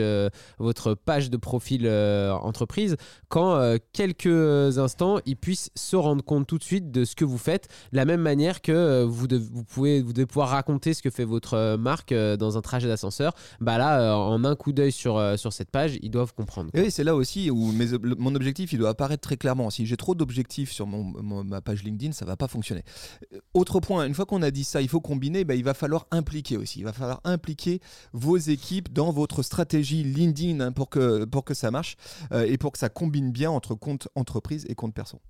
votre 0.58 0.94
page 0.94 1.30
de 1.30 1.36
profil 1.36 1.88
entreprise, 1.88 2.96
quand 3.28 3.76
quelques 3.92 4.78
instants, 4.78 5.18
il 5.26 5.36
puisse 5.36 5.70
se 5.74 5.96
rendre 5.96 6.22
compte 6.24 6.46
tout 6.46 6.58
de 6.58 6.62
suite 6.64 6.90
de 6.90 7.04
ce 7.04 7.14
que 7.16 7.24
vous 7.24 7.38
faites, 7.38 7.68
de 7.92 7.96
la 8.02 8.06
même 8.06 8.20
manière 8.20 8.62
que 8.62 8.72
euh, 8.72 9.06
vous, 9.06 9.28
dev- 9.28 9.48
vous, 9.52 9.62
pouvez, 9.62 10.02
vous 10.02 10.12
devez 10.12 10.26
pouvoir 10.26 10.48
raconter 10.48 10.92
ce 10.92 11.02
que 11.02 11.08
fait 11.10 11.24
votre 11.24 11.54
euh, 11.54 11.76
marque 11.76 12.10
euh, 12.10 12.36
dans 12.36 12.58
un 12.58 12.60
trajet 12.60 12.88
d'ascenseur. 12.88 13.32
Bah 13.60 13.78
là, 13.78 14.16
en 14.18 14.42
un 14.44 14.56
coup 14.56 14.72
d'œil 14.72 14.90
sur, 14.90 15.38
sur 15.38 15.52
cette 15.52 15.70
page, 15.70 15.98
ils 16.02 16.10
doivent 16.10 16.34
comprendre. 16.34 16.70
Et 16.74 16.90
c'est 16.90 17.04
là 17.04 17.14
aussi 17.14 17.48
où 17.52 17.72
mon 18.18 18.34
objectif 18.34 18.72
il 18.72 18.80
doit 18.80 18.88
apparaître 18.88 19.22
très 19.22 19.36
clairement. 19.36 19.70
Si 19.70 19.86
j'ai 19.86 19.96
trop 19.96 20.16
d'objectifs 20.16 20.72
sur 20.72 20.88
mon, 20.88 21.44
ma 21.44 21.60
page 21.60 21.84
LinkedIn, 21.84 22.10
ça 22.10 22.24
va 22.24 22.36
pas 22.36 22.48
fonctionner. 22.48 22.82
Autre 23.54 23.78
point, 23.78 24.04
une 24.04 24.14
fois 24.14 24.26
qu'on 24.26 24.42
a 24.42 24.50
dit 24.50 24.64
ça, 24.64 24.82
il 24.82 24.88
faut 24.88 25.00
combiner. 25.00 25.44
bah, 25.44 25.54
il 25.54 25.62
va 25.62 25.74
falloir 25.74 26.08
impliquer 26.10 26.56
aussi. 26.56 26.80
Il 26.80 26.84
va 26.84 26.92
falloir 26.92 27.20
impliquer 27.22 27.80
vos 28.12 28.36
équipes 28.36 28.92
dans 28.92 29.12
votre 29.12 29.42
stratégie 29.44 30.02
LinkedIn 30.02 30.58
hein, 30.60 30.72
pour 30.72 30.88
que 30.90 31.24
pour 31.24 31.44
que 31.44 31.54
ça 31.54 31.70
marche 31.70 31.96
et 32.34 32.58
pour 32.58 32.72
que 32.72 32.78
ça 32.78 32.88
combine 32.88 33.30
bien 33.30 33.50
entre 33.50 33.76
compte 33.76 34.08
entreprise 34.16 34.66
et 34.68 34.74
compte 34.74 34.94
perso. 34.94 35.20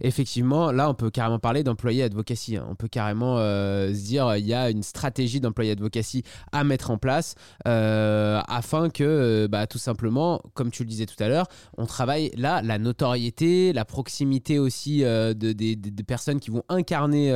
Effectivement, 0.00 0.72
là, 0.72 0.88
on 0.90 0.94
peut 0.94 1.10
carrément 1.10 1.38
parler 1.38 1.62
d'employé 1.62 2.02
advocacy. 2.02 2.56
hein. 2.56 2.66
On 2.70 2.74
peut 2.74 2.88
carrément 2.88 3.38
euh, 3.38 3.92
se 3.94 4.00
dire 4.04 4.36
il 4.36 4.46
y 4.46 4.54
a 4.54 4.70
une 4.70 4.82
stratégie 4.82 5.40
d'employé 5.40 5.72
advocacy 5.72 6.22
à 6.52 6.64
mettre 6.64 6.90
en 6.90 6.98
place 6.98 7.34
euh, 7.66 8.40
afin 8.48 8.90
que, 8.90 9.04
euh, 9.04 9.48
bah, 9.48 9.66
tout 9.66 9.78
simplement, 9.78 10.40
comme 10.54 10.70
tu 10.70 10.82
le 10.82 10.88
disais 10.88 11.06
tout 11.06 11.22
à 11.22 11.28
l'heure, 11.28 11.46
on 11.76 11.86
travaille 11.86 12.30
là 12.36 12.62
la 12.62 12.78
notoriété, 12.78 13.72
la 13.72 13.84
proximité 13.84 14.58
aussi 14.58 15.00
de, 15.02 15.32
des- 15.32 15.76
personnes 16.06 16.40
qui 16.40 16.50
vont 16.50 16.64
incarner 16.68 17.30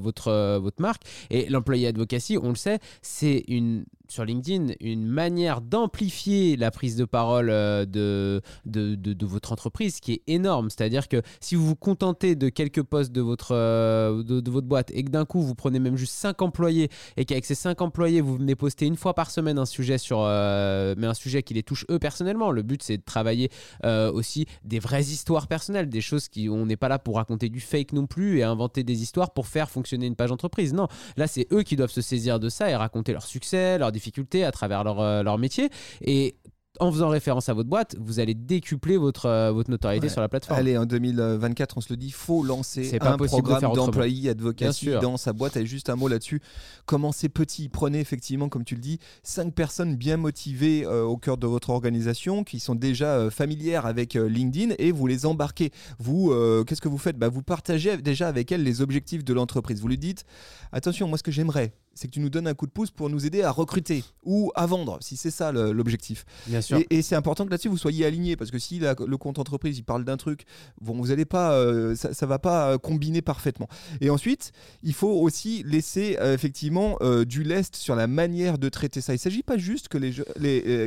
votre, 0.00 0.58
votre 0.58 0.80
marque. 0.80 1.02
Et 1.30 1.48
l'employé 1.48 1.88
advocacy, 1.88 2.38
on 2.40 2.50
le 2.50 2.54
sait, 2.54 2.78
c'est 3.02 3.44
une 3.48 3.84
sur 4.12 4.24
LinkedIn 4.24 4.74
une 4.80 5.06
manière 5.06 5.60
d'amplifier 5.62 6.56
la 6.56 6.70
prise 6.70 6.96
de 6.96 7.04
parole 7.04 7.48
euh, 7.50 7.86
de, 7.86 8.42
de, 8.66 8.94
de- 8.94 9.26
votre 9.26 9.52
entreprise 9.52 10.00
qui 10.00 10.12
est 10.12 10.22
énorme. 10.26 10.68
C'est-à-dire 10.68 11.08
que 11.08 11.22
si 11.40 11.54
vous 11.54 11.66
vous 11.66 11.76
contentez 11.76 12.34
de 12.36 12.50
quelques 12.50 12.82
postes 12.82 13.12
de 13.12 13.22
votre, 13.22 13.54
euh, 13.54 14.22
de, 14.22 14.50
votre 14.50 14.66
boîte 14.66 14.90
et 14.90 15.02
que 15.02 15.10
d'un 15.10 15.24
coup 15.24 15.40
vous 15.40 15.54
prenez 15.54 15.78
même 15.78 15.96
juste 15.96 16.12
5 16.14 16.42
employés 16.42 16.90
et 17.16 17.24
qu'avec 17.24 17.46
ces 17.46 17.54
5 17.54 17.80
employés 17.80 18.20
vous 18.20 18.36
venez 18.36 18.54
poster 18.54 18.84
une 18.84 18.96
fois 18.96 19.14
par 19.14 19.30
semaine 19.30 19.58
un 19.58 19.64
sujet 19.64 19.96
sur 19.96 20.18
euh, 20.20 20.94
mais 20.98 21.06
un 21.06 21.14
sujet 21.14 21.42
qui 21.42 21.54
les 21.54 21.62
touche 21.62 21.86
eux 21.90 21.98
personnellement. 21.98 22.50
Le 22.50 22.62
but 22.62 22.82
c'est 22.82 22.98
de 22.98 23.02
travailler 23.02 23.50
aussi 23.82 24.46
des 24.64 24.78
vraies 24.78 25.02
histoires 25.04 25.46
personnelles, 25.46 25.88
des 25.88 26.00
choses 26.02 26.28
qui 26.28 26.48
on 26.50 26.66
n'est 26.66 26.76
pas 26.76 26.88
là 26.88 26.98
pour 26.98 27.16
raconter 27.16 27.48
du 27.48 27.60
fake 27.60 27.92
non 27.94 28.06
plus 28.06 28.38
et 28.38 28.42
inventer 28.42 28.84
des 28.84 29.02
histoires 29.02 29.32
pour 29.32 29.46
faire 29.46 29.70
fonctionner 29.70 30.06
une 30.06 30.16
page 30.16 30.32
entreprise. 30.32 30.74
Non, 30.74 30.88
là 31.16 31.26
c'est 31.26 31.46
eux 31.52 31.62
qui 31.62 31.76
doivent 31.76 31.90
se 31.90 32.02
saisir 32.02 32.38
de 32.38 32.50
ça 32.50 32.68
et 32.68 32.76
raconter 32.76 33.12
leur 33.12 33.24
succès, 33.24 33.78
leurs 33.78 33.92
difficultés 33.92 34.01
à 34.44 34.52
travers 34.52 34.84
leur, 34.84 35.00
euh, 35.00 35.22
leur 35.22 35.38
métier 35.38 35.70
et 36.00 36.36
en 36.80 36.90
faisant 36.90 37.10
référence 37.10 37.50
à 37.50 37.54
votre 37.54 37.68
boîte, 37.68 37.96
vous 38.00 38.18
allez 38.18 38.32
décupler 38.34 38.96
votre, 38.96 39.26
euh, 39.26 39.52
votre 39.52 39.70
notoriété 39.70 40.06
Ouais. 40.06 40.12
sur 40.12 40.22
la 40.22 40.28
plateforme. 40.30 40.58
Allez, 40.58 40.78
en 40.78 40.86
2024, 40.86 41.76
on 41.76 41.80
se 41.82 41.92
le 41.92 41.98
dit, 41.98 42.10
faut 42.10 42.42
lancer 42.42 42.98
un 43.00 43.16
programme 43.18 43.60
faire 43.60 43.70
autrement. 43.70 43.86
d'employé 43.88 44.30
advocacy 44.30 44.88
dans 45.02 45.18
sa 45.18 45.34
boîte. 45.34 45.58
Et 45.58 45.66
juste 45.66 45.90
un 45.90 45.96
mot 45.96 46.08
là-dessus. 46.08 46.40
Commencez 46.86 47.28
petit? 47.28 47.68
Prenez 47.68 48.00
effectivement, 48.00 48.48
comme 48.48 48.64
tu 48.64 48.74
le 48.74 48.80
dis, 48.80 48.98
cinq 49.22 49.54
personnes 49.54 49.96
bien 49.96 50.16
motivées 50.16 50.84
euh, 50.86 51.04
au 51.04 51.18
cœur 51.18 51.36
de 51.36 51.46
votre 51.46 51.68
organisation, 51.70 52.42
qui 52.42 52.58
sont 52.58 52.74
déjà 52.74 53.16
euh, 53.16 53.30
familières 53.30 53.84
avec 53.84 54.14
LinkedIn, 54.14 54.74
et 54.78 54.92
vous 54.92 55.06
les 55.06 55.26
embarquez. 55.26 55.72
Vous, 55.98 56.32
qu'est-ce 56.66 56.80
que 56.80 56.88
vous 56.88 56.98
faites? 56.98 57.18
Bah, 57.18 57.28
Vous 57.28 57.42
partagez 57.42 57.98
déjà 57.98 58.28
avec 58.28 58.50
elles 58.50 58.62
les 58.62 58.80
objectifs 58.80 59.24
de 59.24 59.34
l'entreprise. 59.34 59.80
Vous 59.82 59.88
lui 59.88 59.98
dites, 59.98 60.24
attention, 60.72 61.06
moi 61.06 61.18
ce 61.18 61.22
que 61.22 61.30
j'aimerais, 61.30 61.74
c'est 61.94 62.08
que 62.08 62.12
tu 62.12 62.20
nous 62.20 62.30
donnes 62.30 62.46
un 62.46 62.54
coup 62.54 62.66
de 62.66 62.70
pouce 62.72 62.90
pour 62.90 63.10
nous 63.10 63.26
aider 63.26 63.42
à 63.42 63.50
recruter 63.50 64.04
ou 64.24 64.50
à 64.54 64.66
vendre, 64.66 64.98
si 65.00 65.16
c'est 65.16 65.30
ça 65.30 65.52
l'objectif. 65.52 66.24
Bien 66.46 66.60
sûr. 66.60 66.78
Et, 66.78 66.86
et 66.90 67.02
c'est 67.02 67.14
important 67.16 67.44
que 67.44 67.50
là-dessus 67.50 67.68
vous 67.68 67.76
soyez 67.78 68.06
alignés 68.06 68.36
parce 68.36 68.50
que 68.50 68.58
si 68.58 68.78
la- 68.78 68.94
le 69.06 69.16
compte 69.16 69.38
entreprise 69.38 69.78
il 69.78 69.82
parle 69.84 70.04
d'un 70.04 70.16
truc, 70.16 70.44
bon, 70.80 70.94
vous 70.96 71.10
allez 71.10 71.24
pas, 71.24 71.52
euh, 71.52 71.94
ça, 71.94 72.14
ça 72.14 72.26
va 72.26 72.38
pas 72.38 72.72
euh, 72.72 72.78
combiner 72.78 73.22
parfaitement. 73.22 73.68
Et 74.00 74.10
ensuite, 74.10 74.52
il 74.82 74.94
faut 74.94 75.12
aussi 75.12 75.62
laisser 75.66 76.16
euh, 76.20 76.34
effectivement 76.34 76.96
euh, 77.02 77.24
du 77.24 77.42
lest 77.42 77.76
sur 77.76 77.94
la 77.94 78.06
manière 78.06 78.58
de 78.58 78.68
traiter 78.68 79.00
ça. 79.00 79.14
Il 79.14 79.18
s'agit 79.18 79.42
pas 79.42 79.58
juste 79.58 79.88
que 79.88 79.98
les, 79.98 80.12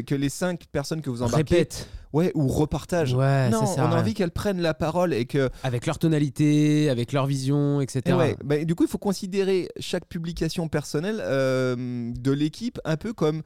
que 0.04 0.16
les 0.16 0.30
cinq 0.30 0.66
personnes 0.72 1.02
que 1.02 1.10
vous 1.10 1.22
embarquez, 1.22 1.56
Répète. 1.56 1.88
Ouais, 2.15 2.31
ou 2.34 2.48
repartagent. 2.48 3.13
Ouais, 3.13 3.50
non, 3.50 3.63
on 3.77 3.81
a 3.81 4.00
envie 4.00 4.13
qu'elles 4.13 4.31
prennent 4.31 4.62
la 4.62 4.74
parole 4.74 5.13
et 5.13 5.25
que 5.25 5.50
Avec 5.63 5.86
leur 5.86 6.00
tonalité, 6.00 6.89
avec 6.89 7.12
leur 7.12 7.25
vision, 7.25 7.81
etc. 7.81 8.01
et 8.07 8.13
ouais, 8.13 8.38
bah, 8.43 8.63
du 8.63 8.74
coup, 8.74 8.86
il 8.86 8.89
faut 8.89 8.98
considérer 8.98 9.67
chaque 9.79 10.07
publication 10.07 10.67
personnelle 10.69 11.22
euh, 11.22 12.12
de 12.13 12.31
l'équipe 12.31 12.79
un 12.86 12.98
peu 12.98 13.13
comme 13.13 13.43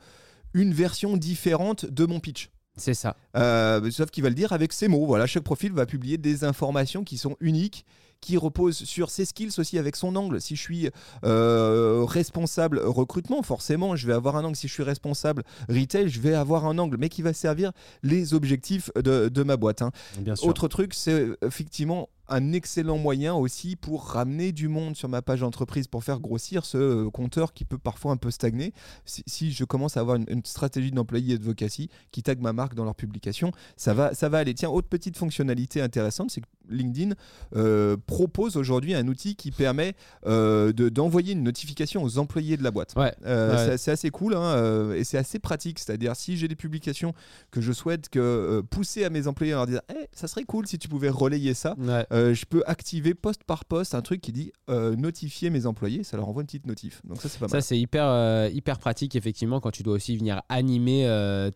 une 0.53 0.73
version 0.73 1.17
différente 1.17 1.85
de 1.85 2.05
mon 2.05 2.19
pitch. 2.19 2.51
C'est 2.77 2.93
ça. 2.93 3.17
Euh, 3.35 3.91
sauf 3.91 4.09
qu'il 4.09 4.23
va 4.23 4.29
le 4.29 4.35
dire 4.35 4.53
avec 4.53 4.71
ses 4.71 4.87
mots. 4.87 5.05
Voilà, 5.05 5.25
chaque 5.25 5.43
profil 5.43 5.73
va 5.73 5.85
publier 5.85 6.17
des 6.17 6.43
informations 6.43 7.03
qui 7.03 7.17
sont 7.17 7.35
uniques, 7.41 7.85
qui 8.21 8.37
reposent 8.37 8.83
sur 8.83 9.09
ses 9.09 9.25
skills 9.25 9.51
aussi 9.57 9.77
avec 9.77 9.95
son 9.95 10.15
angle. 10.15 10.41
Si 10.41 10.55
je 10.55 10.61
suis 10.61 10.89
euh, 11.23 12.03
responsable 12.05 12.79
recrutement, 12.79 13.41
forcément, 13.43 13.95
je 13.95 14.07
vais 14.07 14.13
avoir 14.13 14.35
un 14.35 14.43
angle. 14.43 14.55
Si 14.55 14.67
je 14.67 14.73
suis 14.73 14.83
responsable 14.83 15.43
retail, 15.69 16.09
je 16.09 16.19
vais 16.19 16.33
avoir 16.33 16.65
un 16.65 16.77
angle, 16.77 16.97
mais 16.97 17.09
qui 17.09 17.21
va 17.21 17.33
servir 17.33 17.71
les 18.03 18.33
objectifs 18.33 18.91
de, 18.95 19.29
de 19.29 19.43
ma 19.43 19.57
boîte. 19.57 19.81
hein. 19.81 19.91
Bien 20.19 20.35
sûr. 20.35 20.47
Autre 20.47 20.67
truc, 20.67 20.93
c'est 20.93 21.27
effectivement 21.45 22.09
un 22.29 22.53
excellent 22.53 22.97
moyen 22.97 23.33
aussi 23.33 23.75
pour 23.75 24.05
ramener 24.05 24.51
du 24.51 24.67
monde 24.67 24.95
sur 24.95 25.09
ma 25.09 25.21
page 25.21 25.43
entreprise 25.43 25.87
pour 25.87 26.03
faire 26.03 26.19
grossir 26.19 26.65
ce 26.65 26.77
euh, 26.77 27.09
compteur 27.09 27.53
qui 27.53 27.65
peut 27.65 27.77
parfois 27.77 28.11
un 28.11 28.17
peu 28.17 28.31
stagner. 28.31 28.73
Si, 29.05 29.23
si 29.27 29.51
je 29.51 29.63
commence 29.63 29.97
à 29.97 29.99
avoir 30.01 30.15
une, 30.17 30.25
une 30.29 30.43
stratégie 30.45 30.91
d'employé 30.91 31.35
advocacy 31.35 31.89
qui 32.11 32.23
tag 32.23 32.39
ma 32.41 32.53
marque 32.53 32.75
dans 32.75 32.85
leur 32.85 32.95
publication, 32.95 33.51
ça 33.77 33.93
va, 33.93 34.13
ça 34.13 34.29
va 34.29 34.39
aller. 34.39 34.53
Tiens, 34.53 34.69
autre 34.69 34.87
petite 34.87 35.17
fonctionnalité 35.17 35.81
intéressante, 35.81 36.31
c'est 36.31 36.41
que 36.41 36.45
LinkedIn 36.69 37.15
euh, 37.55 37.97
propose 38.05 38.55
aujourd'hui 38.57 38.93
un 38.93 39.07
outil 39.07 39.35
qui 39.35 39.51
permet 39.51 39.93
euh, 40.27 40.71
de- 40.71 40.89
d'envoyer 40.89 41.33
une 41.33 41.43
notification 41.43 42.03
aux 42.03 42.17
employés 42.19 42.57
de 42.57 42.63
la 42.63 42.71
boîte. 42.71 42.93
Ouais. 42.95 43.13
Euh, 43.25 43.67
Ouais. 43.71 43.77
c'est- 43.77 43.89
assez 43.91 44.11
cool 44.11 44.35
hein, 44.35 44.91
et 44.93 45.03
c'est 45.03 45.17
assez 45.17 45.39
pratique. 45.39 45.79
C'est-à-dire, 45.79 46.15
si 46.15 46.37
j'ai 46.37 46.47
des 46.47 46.55
publications 46.55 47.13
que 47.49 47.59
je 47.59 47.71
souhaite 47.71 48.07
que, 48.09 48.61
pousser 48.69 49.03
à 49.03 49.09
mes 49.09 49.25
employés 49.25 49.53
à 49.53 49.55
leur 49.55 49.65
dire 49.67 49.81
Eh, 49.89 50.07
ça 50.13 50.27
serait 50.27 50.43
cool 50.43 50.67
si 50.67 50.77
tu 50.77 50.87
pouvais 50.87 51.09
relayer 51.09 51.53
ça. 51.55 51.75
Ouais. 51.79 52.05
Euh, 52.19 52.33
je 52.33 52.45
peux 52.45 52.61
activer 52.65 53.13
poste 53.13 53.43
par 53.43 53.65
poste 53.65 53.95
un 53.95 54.01
truc 54.01 54.21
qui 54.21 54.31
dit 54.31 54.51
euh, 54.69 54.95
notifier 54.95 55.49
mes 55.49 55.65
employés, 55.65 56.03
ça 56.03 56.17
leur 56.17 56.27
envoie 56.27 56.41
une 56.41 56.47
petite 56.47 56.65
notif. 56.67 57.01
Donc 57.05 57.21
ça 57.21 57.29
c'est 57.29 57.39
pas 57.39 57.47
Ça, 57.47 57.57
mal. 57.57 57.63
c'est 57.63 57.79
hyper, 57.79 58.05
euh, 58.05 58.49
hyper 58.53 58.77
pratique, 58.79 59.15
effectivement, 59.15 59.59
quand 59.59 59.71
tu 59.71 59.83
dois 59.83 59.93
aussi 59.95 60.17
venir 60.17 60.41
animer 60.49 61.05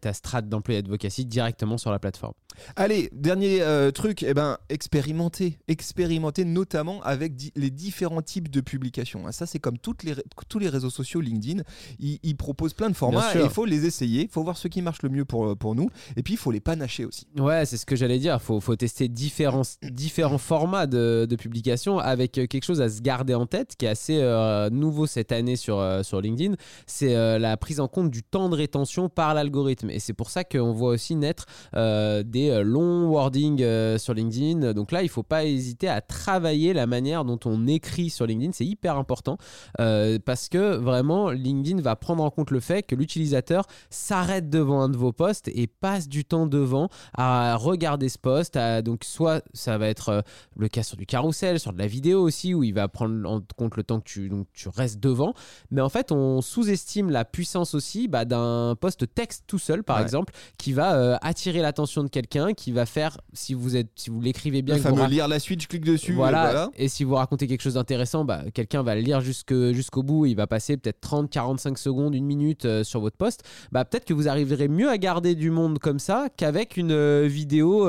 ta 0.02 0.14
strate 0.14 0.48
d'employé 0.50 0.80
advocacy 0.80 1.26
directement 1.26 1.78
sur 1.78 1.92
la 1.92 2.00
plateforme. 2.00 2.34
Allez, 2.76 3.10
dernier 3.14 3.62
truc, 3.94 4.24
eh 4.24 4.34
ben, 4.34 4.58
expérimenter. 4.70 5.58
Expérimenter 5.68 6.46
notamment 6.46 7.02
avec 7.04 7.36
di- 7.36 7.52
les 7.56 7.72
différents 7.72 8.22
types 8.22 8.50
de 8.50 8.62
publications. 8.62 9.24
Ça 9.32 9.46
c'est 9.46 9.60
comme 9.60 9.78
toutes 9.78 10.04
les, 10.04 10.14
tous 10.50 10.60
les 10.60 10.70
réseaux 10.70 10.90
sociaux 10.90 11.20
LinkedIn, 11.22 11.64
ils, 12.00 12.20
ils 12.24 12.36
proposent 12.36 12.74
plein 12.74 12.90
de 12.90 12.96
formats 12.96 13.32
il 13.36 13.50
faut 13.50 13.66
les 13.66 13.86
essayer, 13.86 14.24
il 14.24 14.30
faut 14.30 14.44
voir 14.44 14.58
ce 14.58 14.68
qui 14.68 14.82
marche 14.82 15.02
le 15.04 15.10
mieux 15.10 15.26
pour, 15.26 15.58
pour 15.58 15.76
nous 15.76 15.90
et 16.16 16.24
puis 16.24 16.36
il 16.36 16.38
faut 16.38 16.52
les 16.52 16.60
panacher 16.60 17.06
aussi. 17.06 17.28
Ouais, 17.38 17.66
c'est 17.66 17.78
ce 17.78 17.86
que 17.86 17.96
j'allais 17.96 18.20
dire. 18.20 18.42
Faut, 18.42 18.60
faut 18.60 18.76
tester 18.76 19.08
différents, 19.08 19.64
différents 19.82 20.38
formats 20.38 20.53
de, 20.88 21.26
de 21.30 21.36
publication 21.36 22.00
avec 22.00 22.38
euh, 22.38 22.48
quelque 22.48 22.64
chose 22.64 22.82
à 22.82 22.90
se 22.90 23.02
garder 23.02 23.34
en 23.34 23.46
tête 23.46 23.76
qui 23.76 23.86
est 23.86 23.90
assez 23.90 24.20
euh, 24.22 24.70
nouveau 24.70 25.08
cette 25.08 25.32
année 25.32 25.56
sur, 25.56 25.80
euh, 25.80 26.04
sur 26.04 26.22
LinkedIn. 26.22 26.56
C'est 26.86 27.14
la 27.40 27.58
prise 27.58 27.80
en 27.80 27.88
compte 27.88 28.10
du 28.10 28.24
temps 28.24 28.50
de 28.50 28.56
rétention 28.56 29.10
par 29.10 29.34
l'algorithme. 29.34 29.90
Et 29.90 30.00
c'est 30.00 30.14
pour 30.14 30.30
ça 30.30 30.44
qu'on 30.44 30.72
voit 30.72 30.90
aussi 30.90 31.16
naître 31.16 31.46
des 31.74 32.62
longs 32.64 33.08
wordings 33.10 33.98
sur 33.98 34.14
LinkedIn. 34.14 34.74
Donc 34.74 34.92
là, 34.92 35.04
il 35.04 35.10
faut 35.10 35.24
pas 35.24 35.46
hésiter 35.46 35.88
à 35.88 36.02
travailler 36.02 36.74
la 36.74 36.88
manière 36.88 37.26
dont 37.26 37.40
on 37.46 37.68
écrit 37.68 38.10
sur 38.10 38.26
LinkedIn. 38.26 38.52
C'est 38.54 38.66
hyper 38.66 38.98
important 38.98 39.38
parce 39.78 40.50
que 40.50 40.76
vraiment, 40.76 41.32
LinkedIn 41.32 41.82
va 41.82 41.96
prendre 41.96 42.24
en 42.24 42.30
compte 42.30 42.52
le 42.52 42.60
fait 42.60 42.84
que 42.84 42.96
l'utilisateur 42.96 43.66
s'arrête 43.90 44.50
devant 44.50 44.82
un 44.82 44.90
de 44.90 44.98
vos 44.98 45.12
posts 45.12 45.50
et 45.54 45.68
passe 45.68 46.08
du 46.08 46.26
temps 46.26 46.48
devant 46.48 46.90
à 47.14 47.56
regarder 47.56 48.10
ce 48.10 48.18
post. 48.18 48.58
donc, 48.84 49.04
soit 49.04 49.44
ça 49.54 49.78
va 49.78 49.88
être 49.88 50.24
le 50.58 50.68
cas 50.68 50.84
sur 50.84 50.98
du 50.98 51.06
carrousel, 51.06 51.60
sur 51.60 51.74
de 51.74 51.78
la 51.80 51.88
vidéo 51.88 52.22
aussi, 52.22 52.54
où 52.54 52.64
il 52.64 52.74
va 52.74 52.88
prendre 52.88 53.30
en 53.30 53.42
compte 53.56 53.76
le 53.78 53.84
temps 53.84 54.00
que 54.00 54.10
tu, 54.10 54.30
donc, 54.30 54.48
tu 54.54 54.70
restes 54.70 55.00
devant. 55.00 55.34
Mais 55.72 55.82
en 55.82 55.90
fait, 55.90 56.12
on 56.12 56.42
sous-estime 56.42 57.10
la 57.10 57.26
puissance 57.26 57.74
aussi 57.74 58.08
bah, 58.08 58.26
d'un 58.26 58.76
post 58.80 59.06
texte 59.14 59.44
tout 59.48 59.60
seul, 59.60 59.84
par 59.84 59.98
Ouais. 59.98 60.04
exemple, 60.04 60.34
qui 60.58 60.74
va 60.74 60.96
euh, 60.96 61.18
attirer 61.22 61.62
l'attention 61.62 62.04
de 62.04 62.10
quelqu'un, 62.10 62.54
qui 62.54 62.72
va 62.72 62.86
faire, 62.86 63.18
si 63.34 63.54
vous 63.54 63.76
êtes, 63.76 63.90
si 63.96 64.10
vous 64.10 64.20
l'écrivez 64.22 64.62
bien, 64.62 64.76
Le 64.76 64.82
fameux 64.82 65.02
rac- 65.02 65.10
lire 65.10 65.28
la 65.28 65.40
suite, 65.40 65.62
je 65.62 65.68
clique 65.68 65.86
dessus. 65.86 66.14
voilà. 66.14 66.40
et 66.50 66.52
voilà. 66.52 66.70
Et 66.76 66.88
si 66.88 67.04
vous 67.04 67.16
racontez 67.16 67.48
quelque 67.48 67.62
chose 67.62 67.76
d'intéressant, 67.76 68.26
bah, 68.26 68.44
quelqu'un 68.54 68.84
va 68.84 68.96
le 68.96 69.02
lire 69.02 69.22
jusqu'au 69.22 70.04
bout. 70.04 70.26
Il 70.26 70.36
va 70.36 70.48
passer 70.48 70.78
peut-être 70.78 71.02
30, 71.02 71.30
45 71.30 71.78
secondes, 71.78 72.16
une 72.16 72.26
minute 72.26 72.66
euh, 72.66 72.84
sur 72.84 73.00
votre 73.02 73.18
post. 73.18 73.44
Bah, 73.72 73.86
peut-être 73.86 74.06
que 74.06 74.14
vous 74.14 74.28
arriverez 74.28 74.68
mieux 74.68 74.90
à 74.90 74.98
garder 74.98 75.36
du 75.36 75.52
monde 75.52 75.80
comme 75.80 76.00
ça 76.00 76.28
qu'avec 76.36 76.78
une 76.78 76.92
euh, 76.92 77.28
vidéo 77.30 77.84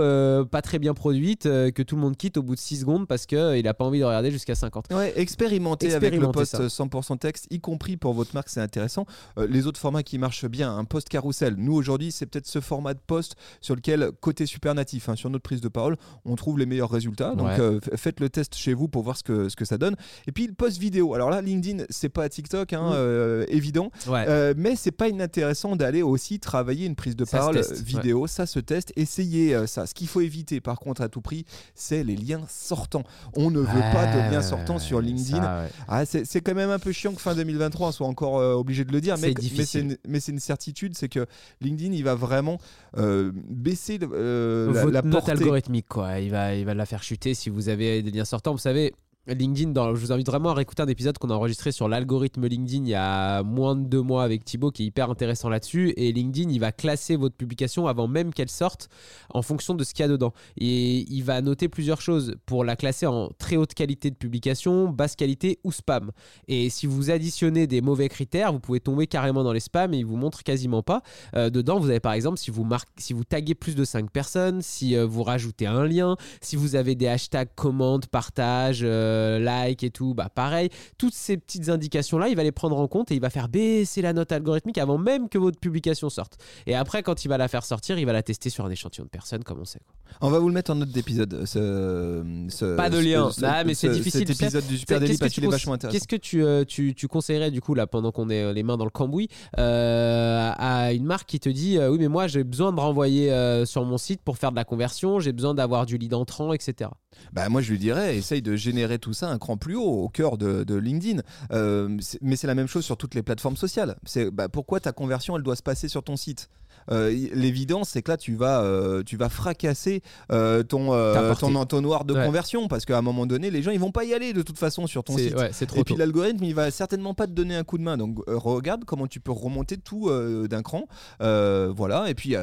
pas 0.51 0.63
très 0.63 0.79
bien 0.79 0.95
produite 0.95 1.45
que 1.45 1.83
tout 1.83 1.97
le 1.97 2.03
monde 2.03 2.17
quitte 2.17 2.37
au 2.37 2.43
bout 2.45 2.55
de 2.55 2.61
6 2.61 2.81
secondes 2.81 3.07
parce 3.09 3.27
qu'il 3.27 3.63
n'a 3.65 3.75
pas 3.75 3.85
envie 3.85 3.99
de 4.01 4.05
regarder 4.05 4.31
jusqu'à 4.31 4.55
50. 4.55 4.87
Ouais, 4.93 5.13
expérimentez 5.17 5.93
avec 5.95 6.15
le 6.17 6.31
post 6.31 6.53
ça. 6.57 6.85
100% 6.85 7.19
texte, 7.19 7.47
y 7.51 7.61
compris 7.61 7.97
pour 7.97 8.15
votre 8.15 8.35
marque, 8.35 8.49
c'est 8.49 8.61
intéressant. 8.61 9.07
Euh, 9.39 9.47
les 9.49 9.67
autres 9.67 9.81
formats 9.81 10.03
qui 10.03 10.19
marchent 10.19 10.47
bien, 10.47 10.75
un 10.77 10.85
post 10.85 11.09
carousel. 11.09 11.55
Nous 11.59 11.75
aujourd'hui, 11.75 12.13
c'est 12.13 12.27
peut-être 12.27 12.47
ce 12.47 12.61
format 12.61 12.95
de 12.95 13.01
post 13.07 13.35
sur 13.61 13.75
lequel, 13.75 14.11
côté 14.21 14.47
super 14.47 14.75
natif, 14.75 15.09
hein, 15.09 15.17
sur 15.17 15.31
notre 15.31 15.43
prise 15.43 15.61
de 15.61 15.69
parole, 15.69 15.97
on 16.25 16.37
trouve 16.37 16.59
les 16.59 16.67
meilleurs 16.67 16.91
résultats. 16.91 17.35
Donc 17.35 17.47
Ouais. 17.49 17.61
euh, 17.61 17.81
faites 17.97 18.21
le 18.21 18.29
test 18.31 18.55
chez 18.55 18.75
vous 18.75 18.89
pour 18.89 19.03
voir 19.03 19.17
ce 19.17 19.23
que, 19.23 19.49
ce 19.49 19.57
que 19.57 19.65
ça 19.65 19.79
donne. 19.79 19.97
Et 20.27 20.33
puis 20.33 20.47
le 20.47 20.55
post 20.55 20.79
vidéo. 20.79 21.15
Alors 21.15 21.31
là, 21.31 21.41
LinkedIn, 21.43 21.85
c'est 21.91 22.09
pas 22.09 22.29
TikTok, 22.29 22.73
hein, 22.73 22.91
Mm. 22.91 22.93
euh, 22.95 23.45
évident. 23.49 23.91
Ouais. 24.07 24.25
Euh, 24.29 24.55
mais 24.57 24.77
c'est 24.77 24.91
pas 24.93 25.09
inintéressant 25.09 25.77
d'aller 25.77 26.03
aussi 26.03 26.39
travailler 26.41 26.87
une 26.87 26.95
prise 26.97 27.17
de 27.17 27.25
Ça 27.25 27.39
parole 27.39 27.61
vidéo, 27.85 28.27
ça 28.27 28.47
se 28.47 28.59
teste, 28.61 28.93
essayez 28.97 29.55
euh, 29.55 29.67
ça. 29.67 29.87
Ce 29.87 29.95
qu'il 29.95 30.07
faut 30.09 30.21
éviter 30.21 30.61
par 30.61 30.79
contre 30.79 31.03
à 31.03 31.09
tout 31.09 31.21
prix, 31.21 31.45
c'est 31.75 32.05
les 32.05 32.15
liens 32.27 32.43
sortants. 32.49 33.05
On 33.35 33.51
ne 33.51 33.61
veut 33.61 33.93
pas 33.93 34.07
de 34.07 34.33
liens 34.33 34.43
sortants 34.43 34.79
sur 34.79 35.01
LinkedIn. 35.01 35.43
Ça. 35.43 35.67
Ah, 35.89 36.05
c'est 36.07 36.41
quand 36.41 36.55
même 36.55 36.71
un 36.71 36.79
peu 36.79 36.93
chiant 36.93 37.13
que 37.13 37.21
fin 37.21 37.35
2023 37.35 37.89
on 37.89 37.93
soit 37.93 38.07
encore 38.07 38.39
euh, 38.39 38.55
obligé 38.55 38.85
de 38.85 38.93
le 38.93 39.01
dire, 39.01 39.17
mais, 39.21 39.35
C'est 39.65 39.81
une, 39.81 39.97
une 40.07 40.39
certitude, 40.39 40.97
c'est 40.97 41.09
que 41.09 41.27
LinkedIn 41.61 41.93
il 41.93 42.05
va 42.05 42.15
vraiment 42.15 42.59
euh, 42.97 43.33
baisser 43.35 43.99
euh, 44.03 44.73
la, 44.73 44.91
la 44.91 45.03
portée. 45.03 45.33
algorithmique 45.33 45.87
quoi 45.89 46.19
il 46.21 46.31
va 46.31 46.55
il 46.55 46.65
va 46.65 46.75
la 46.75 46.87
faire 46.87 47.03
chuter 47.03 47.35
si 47.35 47.51
vous 47.51 47.69
avez 47.69 48.03
des 48.03 48.11
liens 48.11 48.25
sortants 48.25 48.53
vous 48.53 48.59
savez 48.59 48.95
LinkedIn, 49.27 49.73
je 49.95 50.01
vous 50.01 50.13
invite 50.13 50.27
vraiment 50.27 50.51
à 50.51 50.55
réécouter 50.55 50.83
un 50.83 50.89
épisode 50.89 51.17
qu'on 51.17 51.31
a 51.31 51.35
enregistré 51.35 51.73
sur 51.73 51.89
l'algorithme 51.89 52.47
LinkedIn 52.47 52.85
il 52.85 52.91
y 52.91 52.95
a 52.95 53.43
moins 53.43 53.75
de 53.75 53.85
deux 53.85 54.03
mois 54.03 54.23
avec 54.23 54.45
Thibaut 54.45 54.71
qui 54.71 54.83
est 54.83 54.87
hyper 54.87 55.11
intéressant 55.11 55.49
là-dessus. 55.49 55.95
Et 55.97 56.13
LinkedIn, 56.13 56.51
il 56.51 56.59
va 56.61 56.73
classer 56.73 57.17
votre 57.17 57.35
publication 57.35 57.87
avant 57.87 58.07
même 58.07 58.35
qu'elle 58.35 58.51
sorte 58.51 58.91
en 59.31 59.41
fonction 59.41 59.75
de 59.75 59.83
ce 59.83 59.95
qu'il 59.95 60.03
y 60.03 60.07
a 60.07 60.09
dedans. 60.09 60.35
Et 60.59 61.11
il 61.11 61.23
va 61.23 61.41
noter 61.41 61.69
plusieurs 61.69 62.03
choses 62.03 62.37
pour 62.45 62.65
la 62.65 62.77
classer 62.77 63.07
en 63.07 63.31
très 63.39 63.57
haute 63.57 63.73
qualité 63.73 64.11
de 64.11 64.17
publication, 64.17 64.91
basse 64.91 65.17
qualité 65.17 65.59
ou 65.65 65.73
spam. 65.73 66.11
Et 66.49 66.69
si 66.69 66.87
vous 66.87 67.11
additionnez 67.11 67.67
des 67.67 67.81
mauvais 67.81 68.11
critères, 68.11 68.53
vous 68.53 68.61
pouvez 68.61 68.81
tomber 68.81 69.07
carrément 69.07 69.43
dans 69.43 69.55
les 69.55 69.61
spams 69.61 69.95
et 69.95 69.99
il 69.99 70.07
vous 70.07 70.17
montre 70.17 70.43
quasiment 70.43 70.83
pas. 70.83 71.03
Euh, 71.35 71.49
dedans, 71.49 71.79
vous 71.79 71.89
avez 71.89 72.01
par 72.01 72.13
exemple, 72.13 72.39
si 72.39 72.51
vous, 72.51 72.69
si 72.99 73.15
vous 73.15 73.25
taguez 73.25 73.55
plus 73.55 73.75
de 73.75 73.85
5 73.85 74.11
personnes, 74.11 74.61
si 74.61 74.97
euh, 74.97 75.07
vous 75.07 75.23
rajoutez 75.23 75.67
un 75.67 75.87
lien, 75.87 76.17
si 76.43 76.57
vous 76.57 76.77
avez 76.77 76.95
des 76.95 77.09
hashtags 77.09 77.49
commande, 77.55 78.07
partage, 78.07 78.81
euh, 78.83 79.14
like 79.39 79.83
et 79.85 79.91
tout, 79.91 80.15
bah 80.15 80.29
pareil. 80.35 80.69
Toutes 80.99 81.15
ces 81.15 81.37
petites 81.37 81.69
indications-là, 81.69 82.29
il 82.29 82.37
va 82.37 82.43
les 82.43 82.53
prendre 82.53 82.79
en 82.79 82.87
compte 82.89 83.11
et 83.11 83.15
il 83.15 83.21
va 83.21 83.31
faire 83.31 83.49
baisser 83.49 84.03
la 84.03 84.13
note 84.13 84.33
algorithmique 84.33 84.79
avant 84.79 84.99
même 84.99 85.29
que 85.29 85.39
votre 85.39 85.59
publication 85.59 86.09
sorte. 86.11 86.37
Et 86.67 86.75
après, 86.75 87.03
quand 87.03 87.25
il 87.25 87.29
va 87.29 87.39
la 87.39 87.49
faire 87.49 87.65
sortir, 87.65 87.99
il 87.99 88.07
va 88.07 88.13
la 88.13 88.23
tester 88.23 88.51
sur 88.51 88.65
un 88.65 88.71
échantillon 88.71 89.05
de 89.05 89.11
personnes, 89.11 89.45
comme 89.45 89.61
on 89.61 89.65
sait. 89.65 89.81
quoi. 89.87 89.95
On 90.21 90.31
va 90.31 90.39
vous 90.39 90.49
le 90.49 90.55
mettre 90.55 90.71
en 90.71 90.77
note 90.77 90.91
d'épisode. 90.91 91.45
Ce, 91.45 92.23
ce- 92.51 92.77
Pas 92.77 92.91
de 92.91 92.99
lien. 92.99 93.31
ce- 93.31 93.45
Ah, 93.45 93.65
mais 93.65 93.75
c'est 93.75 93.89
ce- 93.89 93.93
difficile, 93.95 94.27
Cet 94.27 94.41
épisode 94.43 94.67
du 94.67 94.79
Super 94.79 94.99
Qu'est-ce 94.99 95.07
Daily 95.07 95.15
que 95.15 95.21
parce 95.21 95.33
tu 95.33 95.41
qu'il 95.41 95.49
est 95.49 95.51
vachement 95.53 95.73
intéressant. 95.75 95.93
Qu'est-ce 95.99 96.09
que 96.09 96.17
tu, 96.17 96.45
euh, 96.45 96.65
tu, 96.65 96.95
tu 96.95 97.09
conseillerais 97.09 97.51
du 97.51 97.61
coup 97.61 97.75
là 97.75 97.87
pendant 97.87 98.13
qu'on 98.13 98.31
est 98.31 98.43
euh, 98.43 98.53
les 98.53 98.63
mains 98.63 98.77
dans 98.77 98.85
le 98.85 98.91
cambouis 98.91 99.29
euh, 99.59 100.51
à 100.57 100.93
une 100.93 101.05
marque 101.05 101.29
qui 101.29 101.41
te 101.41 101.49
dit 101.49 101.79
euh, 101.79 101.91
oui 101.91 101.99
mais 101.99 102.09
moi 102.09 102.27
j'ai 102.27 102.45
besoin 102.45 102.73
de 102.73 102.81
renvoyer 102.81 103.33
euh, 103.33 103.65
sur 103.65 103.85
mon 103.85 103.99
site 103.99 104.21
pour 104.23 104.39
faire 104.39 104.51
de 104.51 104.57
la 104.57 104.65
conversion, 104.65 105.21
j'ai 105.21 105.33
besoin 105.33 105.55
d'avoir 105.55 105.87
du 105.87 105.99
lead 105.99 106.15
entrant, 106.15 106.53
etc. 106.53 106.91
Bah, 107.33 107.49
moi, 107.49 107.61
je 107.63 107.71
lui 107.71 107.79
dirais, 107.79 108.17
essaye 108.17 108.43
de 108.43 108.57
générer 108.57 108.99
tout 109.05 109.13
ça 109.13 109.29
un 109.29 109.39
cran 109.39 109.59
plus 109.59 109.77
haut, 109.77 110.03
au 110.03 110.09
cœur 110.09 110.39
de, 110.39 110.75
LinkedIn. 110.75 111.23
Euh, 111.53 111.99
mais 112.23 112.37
c'est 112.37 112.47
la 112.47 112.55
même 112.55 112.67
chose 112.67 112.85
sur 112.85 112.97
toutes 112.97 113.15
les 113.15 113.23
plateformes 113.23 113.57
sociales. 113.57 113.97
C'est 114.05 114.31
bah, 114.31 114.49
pourquoi 114.49 114.81
ta 114.81 114.93
conversion, 114.93 115.37
elle 115.37 115.43
doit 115.43 115.57
se 115.57 115.63
passer 115.63 115.89
sur 115.89 116.03
ton 116.03 116.17
site? 116.17 116.49
Euh, 116.91 117.11
L'évidence, 117.33 117.91
c'est 117.91 118.03
que 118.03 118.11
là, 118.11 118.17
tu 118.17 118.35
vas, 118.35 118.63
euh, 118.63 119.03
tu 119.05 119.17
vas 119.17 119.29
fracasser 119.29 120.03
euh, 120.33 120.63
ton, 120.63 120.91
ton 121.39 121.55
entonnoir 121.55 122.05
de 122.05 122.15
Ouais. 122.15 122.27
conversion 122.27 122.69
parce 122.69 122.85
qu'à 122.85 122.97
un 122.97 123.03
moment 123.03 123.27
donné, 123.27 123.51
les 123.51 123.63
gens, 123.63 123.71
ils 123.73 123.81
vont 123.81 123.91
pas 123.91 124.05
y 124.05 124.15
aller 124.15 124.33
de 124.33 124.43
toute 124.43 124.59
façon 124.59 124.87
sur 124.87 125.03
ton 125.03 125.17
site. 125.17 125.35
ouais, 125.35 125.51
c'est 125.53 125.67
trop 125.67 125.81
Et 125.81 125.85
puis 125.85 125.97
l'algorithme, 125.97 126.45
il 126.45 126.55
va 126.55 126.71
certainement 126.71 127.13
pas 127.15 127.27
te 127.27 127.33
donner 127.33 127.57
un 127.57 127.65
coup 127.65 127.77
de 127.79 127.83
main. 127.83 127.97
Donc 127.97 128.19
regarde 128.29 128.85
comment 128.85 129.07
tu 129.07 129.19
peux 129.21 129.33
remonter 129.33 129.77
tout 129.77 130.11
d'un 130.49 130.63
cran. 130.63 130.87
Voilà. 131.21 132.09
Et 132.09 132.15
puis 132.15 132.37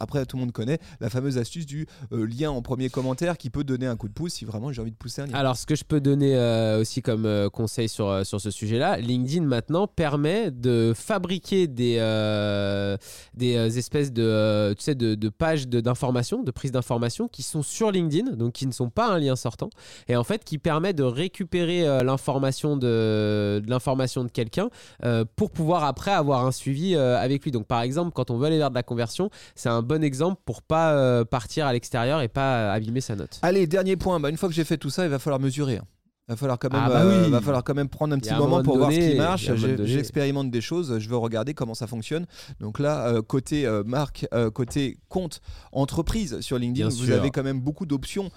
après, 0.00 0.26
tout 0.26 0.36
le 0.36 0.40
monde 0.42 0.52
connaît 0.52 0.78
la 1.00 1.08
fameuse 1.10 1.38
astuce 1.38 1.66
du 1.66 1.86
lien 2.10 2.50
en 2.50 2.60
premier 2.62 2.90
commentaire 2.90 3.38
qui 3.38 3.50
peut 3.50 3.64
donner 3.64 3.86
un 3.86 3.96
coup 3.96 4.08
de 4.08 4.12
pouce 4.12 4.34
si 4.34 4.44
vraiment 4.44 4.72
j'ai 4.72 4.80
envie 4.82 4.90
de 4.90 4.96
pousser 4.96 5.22
un 5.22 5.26
lien. 5.26 5.34
Alors, 5.34 5.56
ce 5.56 5.66
que 5.66 5.74
je 5.74 5.84
peux 5.84 6.00
donner 6.00 6.34
euh, 6.36 6.80
aussi 6.80 7.02
comme 7.02 7.24
euh, 7.26 7.48
conseil 7.48 7.88
sur, 7.88 8.24
sur 8.26 8.40
ce 8.40 8.50
sujet-là, 8.50 8.98
LinkedIn 8.98 9.44
maintenant 9.44 9.86
permet 9.86 10.50
de 10.50 10.92
fabriquer 10.96 11.66
des, 11.66 11.96
euh, 11.98 12.96
des 13.34 13.78
espèces 13.84 14.12
de, 14.12 14.22
euh, 14.22 14.74
tu 14.74 14.82
sais, 14.82 14.94
de, 14.94 15.14
de 15.14 15.28
pages 15.28 15.68
de- 15.68 15.80
d'information, 15.80 16.42
de, 16.42 16.50
prise 16.50 16.72
d'information 16.72 17.28
qui 17.28 17.42
sont 17.42 17.62
sur 17.62 17.90
LinkedIn, 17.90 18.32
donc 18.32 18.52
qui 18.54 18.66
ne 18.66 18.72
sont 18.72 18.90
pas 18.90 19.08
un 19.08 19.18
lien 19.18 19.36
sortant, 19.36 19.70
et 20.08 20.16
en 20.16 20.24
fait 20.24 20.42
qui 20.44 20.58
permet 20.58 20.92
de 20.92 21.02
récupérer 21.04 21.86
euh, 21.86 22.02
l'information 22.02 22.76
de, 22.76 23.62
l'information 23.66 24.24
de 24.24 24.30
quelqu'un 24.30 24.68
euh, 25.04 25.24
pour 25.36 25.50
pouvoir 25.50 25.84
après 25.84 26.12
avoir 26.12 26.44
un 26.46 26.52
suivi 26.52 26.94
euh, 26.94 27.18
avec 27.18 27.44
lui. 27.44 27.50
Donc, 27.50 27.66
par 27.66 27.82
exemple, 27.82 28.12
quand 28.14 28.30
on 28.30 28.38
veut 28.38 28.46
aller 28.46 28.58
vers 28.58 28.70
de 28.70 28.74
la 28.74 28.82
conversion, 28.82 29.28
c'est 29.54 29.68
un 29.68 29.82
bon 29.82 30.02
exemple 30.02 30.40
pour 30.44 30.62
pas 30.62 31.24
partir 31.26 31.66
à 31.66 31.72
l'extérieur 31.72 32.20
et 32.22 32.28
pas 32.28 32.72
abîmer 32.72 33.00
sa 33.00 33.14
note. 33.16 33.38
Allez, 33.42 33.66
dernier 33.66 33.96
point. 33.96 34.18
Bah, 34.20 34.30
une 34.30 34.36
fois 34.36 34.48
que 34.48 34.54
j'ai 34.54 34.64
fait 34.64 34.78
tout 34.78 34.90
ça, 34.90 35.04
il 35.04 35.10
va 35.10 35.18
falloir 35.18 35.40
mesurer. 35.40 35.76
hein. 35.76 35.84
Va 36.26 36.36
falloir 36.36 36.58
quand 36.58 36.72
même, 36.72 36.80
Ah 36.82 36.88
bah 36.88 37.02
euh, 37.02 37.24
oui. 37.26 37.30
va 37.30 37.40
falloir 37.42 37.62
quand 37.62 37.74
même 37.74 37.90
prendre 37.90 38.14
un 38.14 38.18
petit 38.18 38.32
moment 38.32 38.48
moment 38.48 38.62
pour 38.62 38.78
voir 38.78 38.90
ce 38.90 38.96
qui 38.98 39.14
marche. 39.16 39.50
J'expérimente 39.84 40.50
des 40.50 40.62
choses, 40.62 40.98
je 40.98 41.08
veux 41.10 41.18
regarder 41.18 41.52
comment 41.52 41.74
ça 41.74 41.86
fonctionne. 41.86 42.24
Donc 42.60 42.78
là, 42.78 43.08
euh, 43.08 43.20
côté 43.20 43.66
euh, 43.66 43.82
marque, 43.84 44.26
côté 44.54 44.96
compte 45.10 45.40
entreprise 45.72 46.40
sur 46.40 46.58
LinkedIn, 46.58 46.88
Bien 46.88 46.96
vous 46.96 47.04
sûr. 47.04 47.14
avez 47.16 47.30
quand 47.30 47.42
même 47.42 47.60
beaucoup 47.60 47.84
d'options 47.84 48.30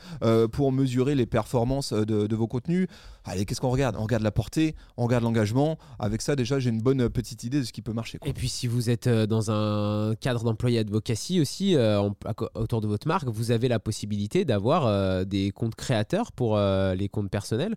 pour 0.52 0.72
mesurer 0.74 1.16
les 1.16 1.26
performances 1.26 1.94
de, 1.94 2.28
de 2.28 2.36
vos 2.36 2.48
contenus. 2.48 2.88
Allez, 3.28 3.46
qu'est-ce 3.46 3.60
qu'on 3.62 3.70
regarde? 3.70 3.96
On 4.00 4.04
regarde 4.04 4.24
la 4.24 4.32
portée, 4.32 4.76
on 4.96 5.04
regarde 5.04 5.24
l'engagement. 5.24 5.78
Avec 6.00 6.22
ça, 6.22 6.36
déjà, 6.36 6.60
j'ai 6.60 6.70
une 6.70 6.82
bonne 6.82 7.02
euh, 7.02 7.10
petite 7.10 7.44
idée 7.44 7.60
de 7.60 7.64
ce 7.66 7.74
qui 7.74 7.82
peut 7.82 7.94
marcher. 7.94 8.18
quoi. 8.20 8.30
Et 8.30 8.34
puis 8.34 8.48
si 8.50 8.68
vous 8.68 8.90
êtes 8.90 9.08
euh, 9.08 9.26
dans 9.28 9.52
un 9.52 10.16
cadre 10.16 10.44
d'employé 10.44 10.80
advocacy 10.80 11.42
aussi, 11.42 11.76
euh, 11.76 12.00
en- 12.00 12.16
autour 12.56 12.82
de 12.82 12.88
votre 12.88 13.08
marque, 13.08 13.28
vous 13.28 13.52
avez 13.52 13.68
la 13.68 13.80
possibilité 13.80 14.46
d'avoir 14.46 14.86
euh, 14.88 15.26
des 15.26 15.52
comptes 15.52 15.76
créateurs 15.76 16.32
pour 16.32 16.56
euh, 16.58 16.96
les 16.96 17.10
comptes 17.10 17.30
personnels 17.30 17.76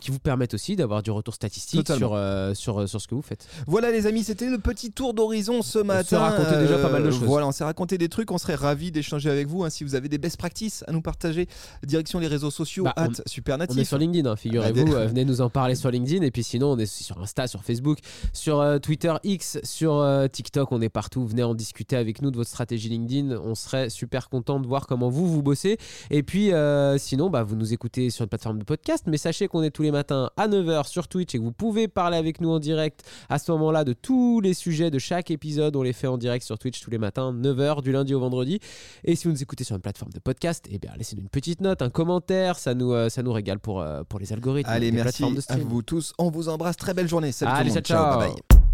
qui 0.00 0.10
vous 0.10 0.18
permettent 0.18 0.54
aussi 0.54 0.76
d'avoir 0.76 1.02
du 1.02 1.10
retour 1.10 1.34
statistique 1.34 1.84
Totalement. 1.86 2.52
sur, 2.54 2.56
sur, 2.56 2.88
sur 2.88 3.00
ce 3.00 3.08
que 3.08 3.14
vous 3.14 3.22
faites. 3.22 3.46
Voilà 3.66 3.90
les 3.90 4.06
amis, 4.06 4.22
c'était 4.22 4.48
le 4.50 4.58
petit 4.58 4.92
tour 4.92 5.14
d'horizon 5.14 5.62
ce 5.62 5.78
matin. 5.78 6.02
s'est 6.08 6.16
raconté 6.16 6.56
déjà 6.58 6.78
pas 6.78 6.90
mal 6.90 7.02
de 7.02 7.10
choses. 7.10 7.22
Voilà, 7.22 7.46
on 7.46 7.52
s'est 7.52 7.64
raconté 7.64 7.96
des 7.98 8.08
trucs, 8.08 8.30
on 8.30 8.38
serait 8.38 8.54
ravis 8.54 8.90
d'échanger 8.92 9.30
avec 9.30 9.46
vous. 9.48 9.64
hein, 9.64 9.70
si 9.70 9.84
vous 9.84 9.94
avez 9.94 10.08
des 10.08 10.18
best 10.18 10.36
practices 10.36 10.84
à 10.86 10.92
nous 10.92 11.00
partager, 11.02 11.48
direction 11.84 12.18
les 12.18 12.26
réseaux 12.26 12.50
sociaux, 12.50 12.84
Bah, 12.84 12.94
on- 12.98 13.02
at 13.02 13.08
Supernatif. 13.26 13.76
On 13.76 13.80
est 13.80 13.84
sur 13.84 13.98
LinkedIn, 13.98 14.28
hein, 14.30 14.36
figurez-vous. 14.36 14.89
Euh, 14.94 15.06
venez 15.06 15.24
nous 15.24 15.40
en 15.40 15.50
parler 15.50 15.74
sur 15.74 15.90
LinkedIn. 15.90 16.22
Et 16.24 16.30
puis 16.30 16.42
sinon, 16.42 16.72
on 16.72 16.78
est 16.78 16.86
sur 16.86 17.20
Insta, 17.20 17.46
sur 17.46 17.62
Facebook, 17.62 17.98
sur 18.32 18.60
euh, 18.60 18.78
Twitter 18.78 19.12
X, 19.22 19.58
sur 19.62 19.94
euh, 19.94 20.26
TikTok. 20.26 20.72
On 20.72 20.80
est 20.80 20.88
partout. 20.88 21.26
Venez 21.26 21.42
en 21.42 21.54
discuter 21.54 21.96
avec 21.96 22.22
nous 22.22 22.30
de 22.30 22.36
votre 22.36 22.50
stratégie 22.50 22.88
LinkedIn. 22.88 23.36
On 23.44 23.54
serait 23.54 23.90
super 23.90 24.28
content 24.28 24.58
de 24.58 24.66
voir 24.66 24.86
comment 24.86 25.08
vous, 25.08 25.28
vous 25.28 25.42
bossez. 25.42 25.78
Et 26.10 26.22
puis 26.22 26.50
sinon, 26.98 27.30
bah, 27.30 27.42
vous 27.42 27.56
nous 27.56 27.72
écoutez 27.72 28.10
sur 28.10 28.24
une 28.24 28.28
plateforme 28.28 28.58
de 28.58 28.64
podcast. 28.64 29.04
Mais 29.06 29.16
sachez 29.16 29.48
qu'on 29.48 29.62
est 29.62 29.70
tous 29.70 29.82
les 29.82 29.90
matins 29.90 30.30
à 30.36 30.48
9h 30.48 30.88
sur 30.88 31.08
Twitch 31.08 31.34
et 31.34 31.38
que 31.38 31.42
vous 31.42 31.52
pouvez 31.52 31.88
parler 31.88 32.16
avec 32.16 32.40
nous 32.40 32.50
en 32.50 32.58
direct 32.58 33.04
à 33.28 33.38
ce 33.38 33.50
moment-là 33.52 33.84
de 33.84 33.92
tous 33.92 34.40
les 34.40 34.54
sujets 34.54 34.90
de 34.90 34.98
chaque 34.98 35.30
épisode. 35.30 35.76
On 35.76 35.82
les 35.82 35.92
fait 35.92 36.06
en 36.06 36.18
direct 36.18 36.44
sur 36.44 36.58
Twitch 36.58 36.80
tous 36.80 36.90
les 36.90 36.98
matins, 36.98 37.32
9h 37.32 37.82
du 37.82 37.92
lundi 37.92 38.14
au 38.14 38.20
vendredi. 38.20 38.60
Et 39.04 39.14
si 39.16 39.26
vous 39.26 39.32
nous 39.32 39.42
écoutez 39.42 39.64
sur 39.64 39.76
une 39.76 39.82
plateforme 39.82 40.12
de 40.12 40.20
podcast, 40.20 40.66
eh 40.70 40.78
bien, 40.78 40.90
laissez-nous 40.96 41.22
une 41.22 41.28
petite 41.28 41.60
note, 41.60 41.82
un 41.82 41.90
commentaire. 41.90 42.58
Ça 42.58 42.74
nous, 42.74 43.08
ça 43.08 43.22
nous 43.22 43.32
régale 43.32 43.58
pour, 43.58 43.84
pour 44.08 44.18
les 44.18 44.32
algorithmes 44.32 44.79
des 44.80 44.92
merci 44.92 45.24
à 45.48 45.56
vous 45.56 45.82
tous. 45.82 46.12
On 46.18 46.30
vous 46.30 46.48
embrasse. 46.48 46.76
Très 46.76 46.94
belle 46.94 47.08
journée. 47.08 47.32
Salut 47.32 47.52
Allez, 47.52 47.70
tout 47.70 47.74
le 47.74 47.74
monde. 47.74 47.84
ciao, 47.84 47.98
ciao. 48.12 48.18
bye 48.18 48.28
bye. 48.30 48.69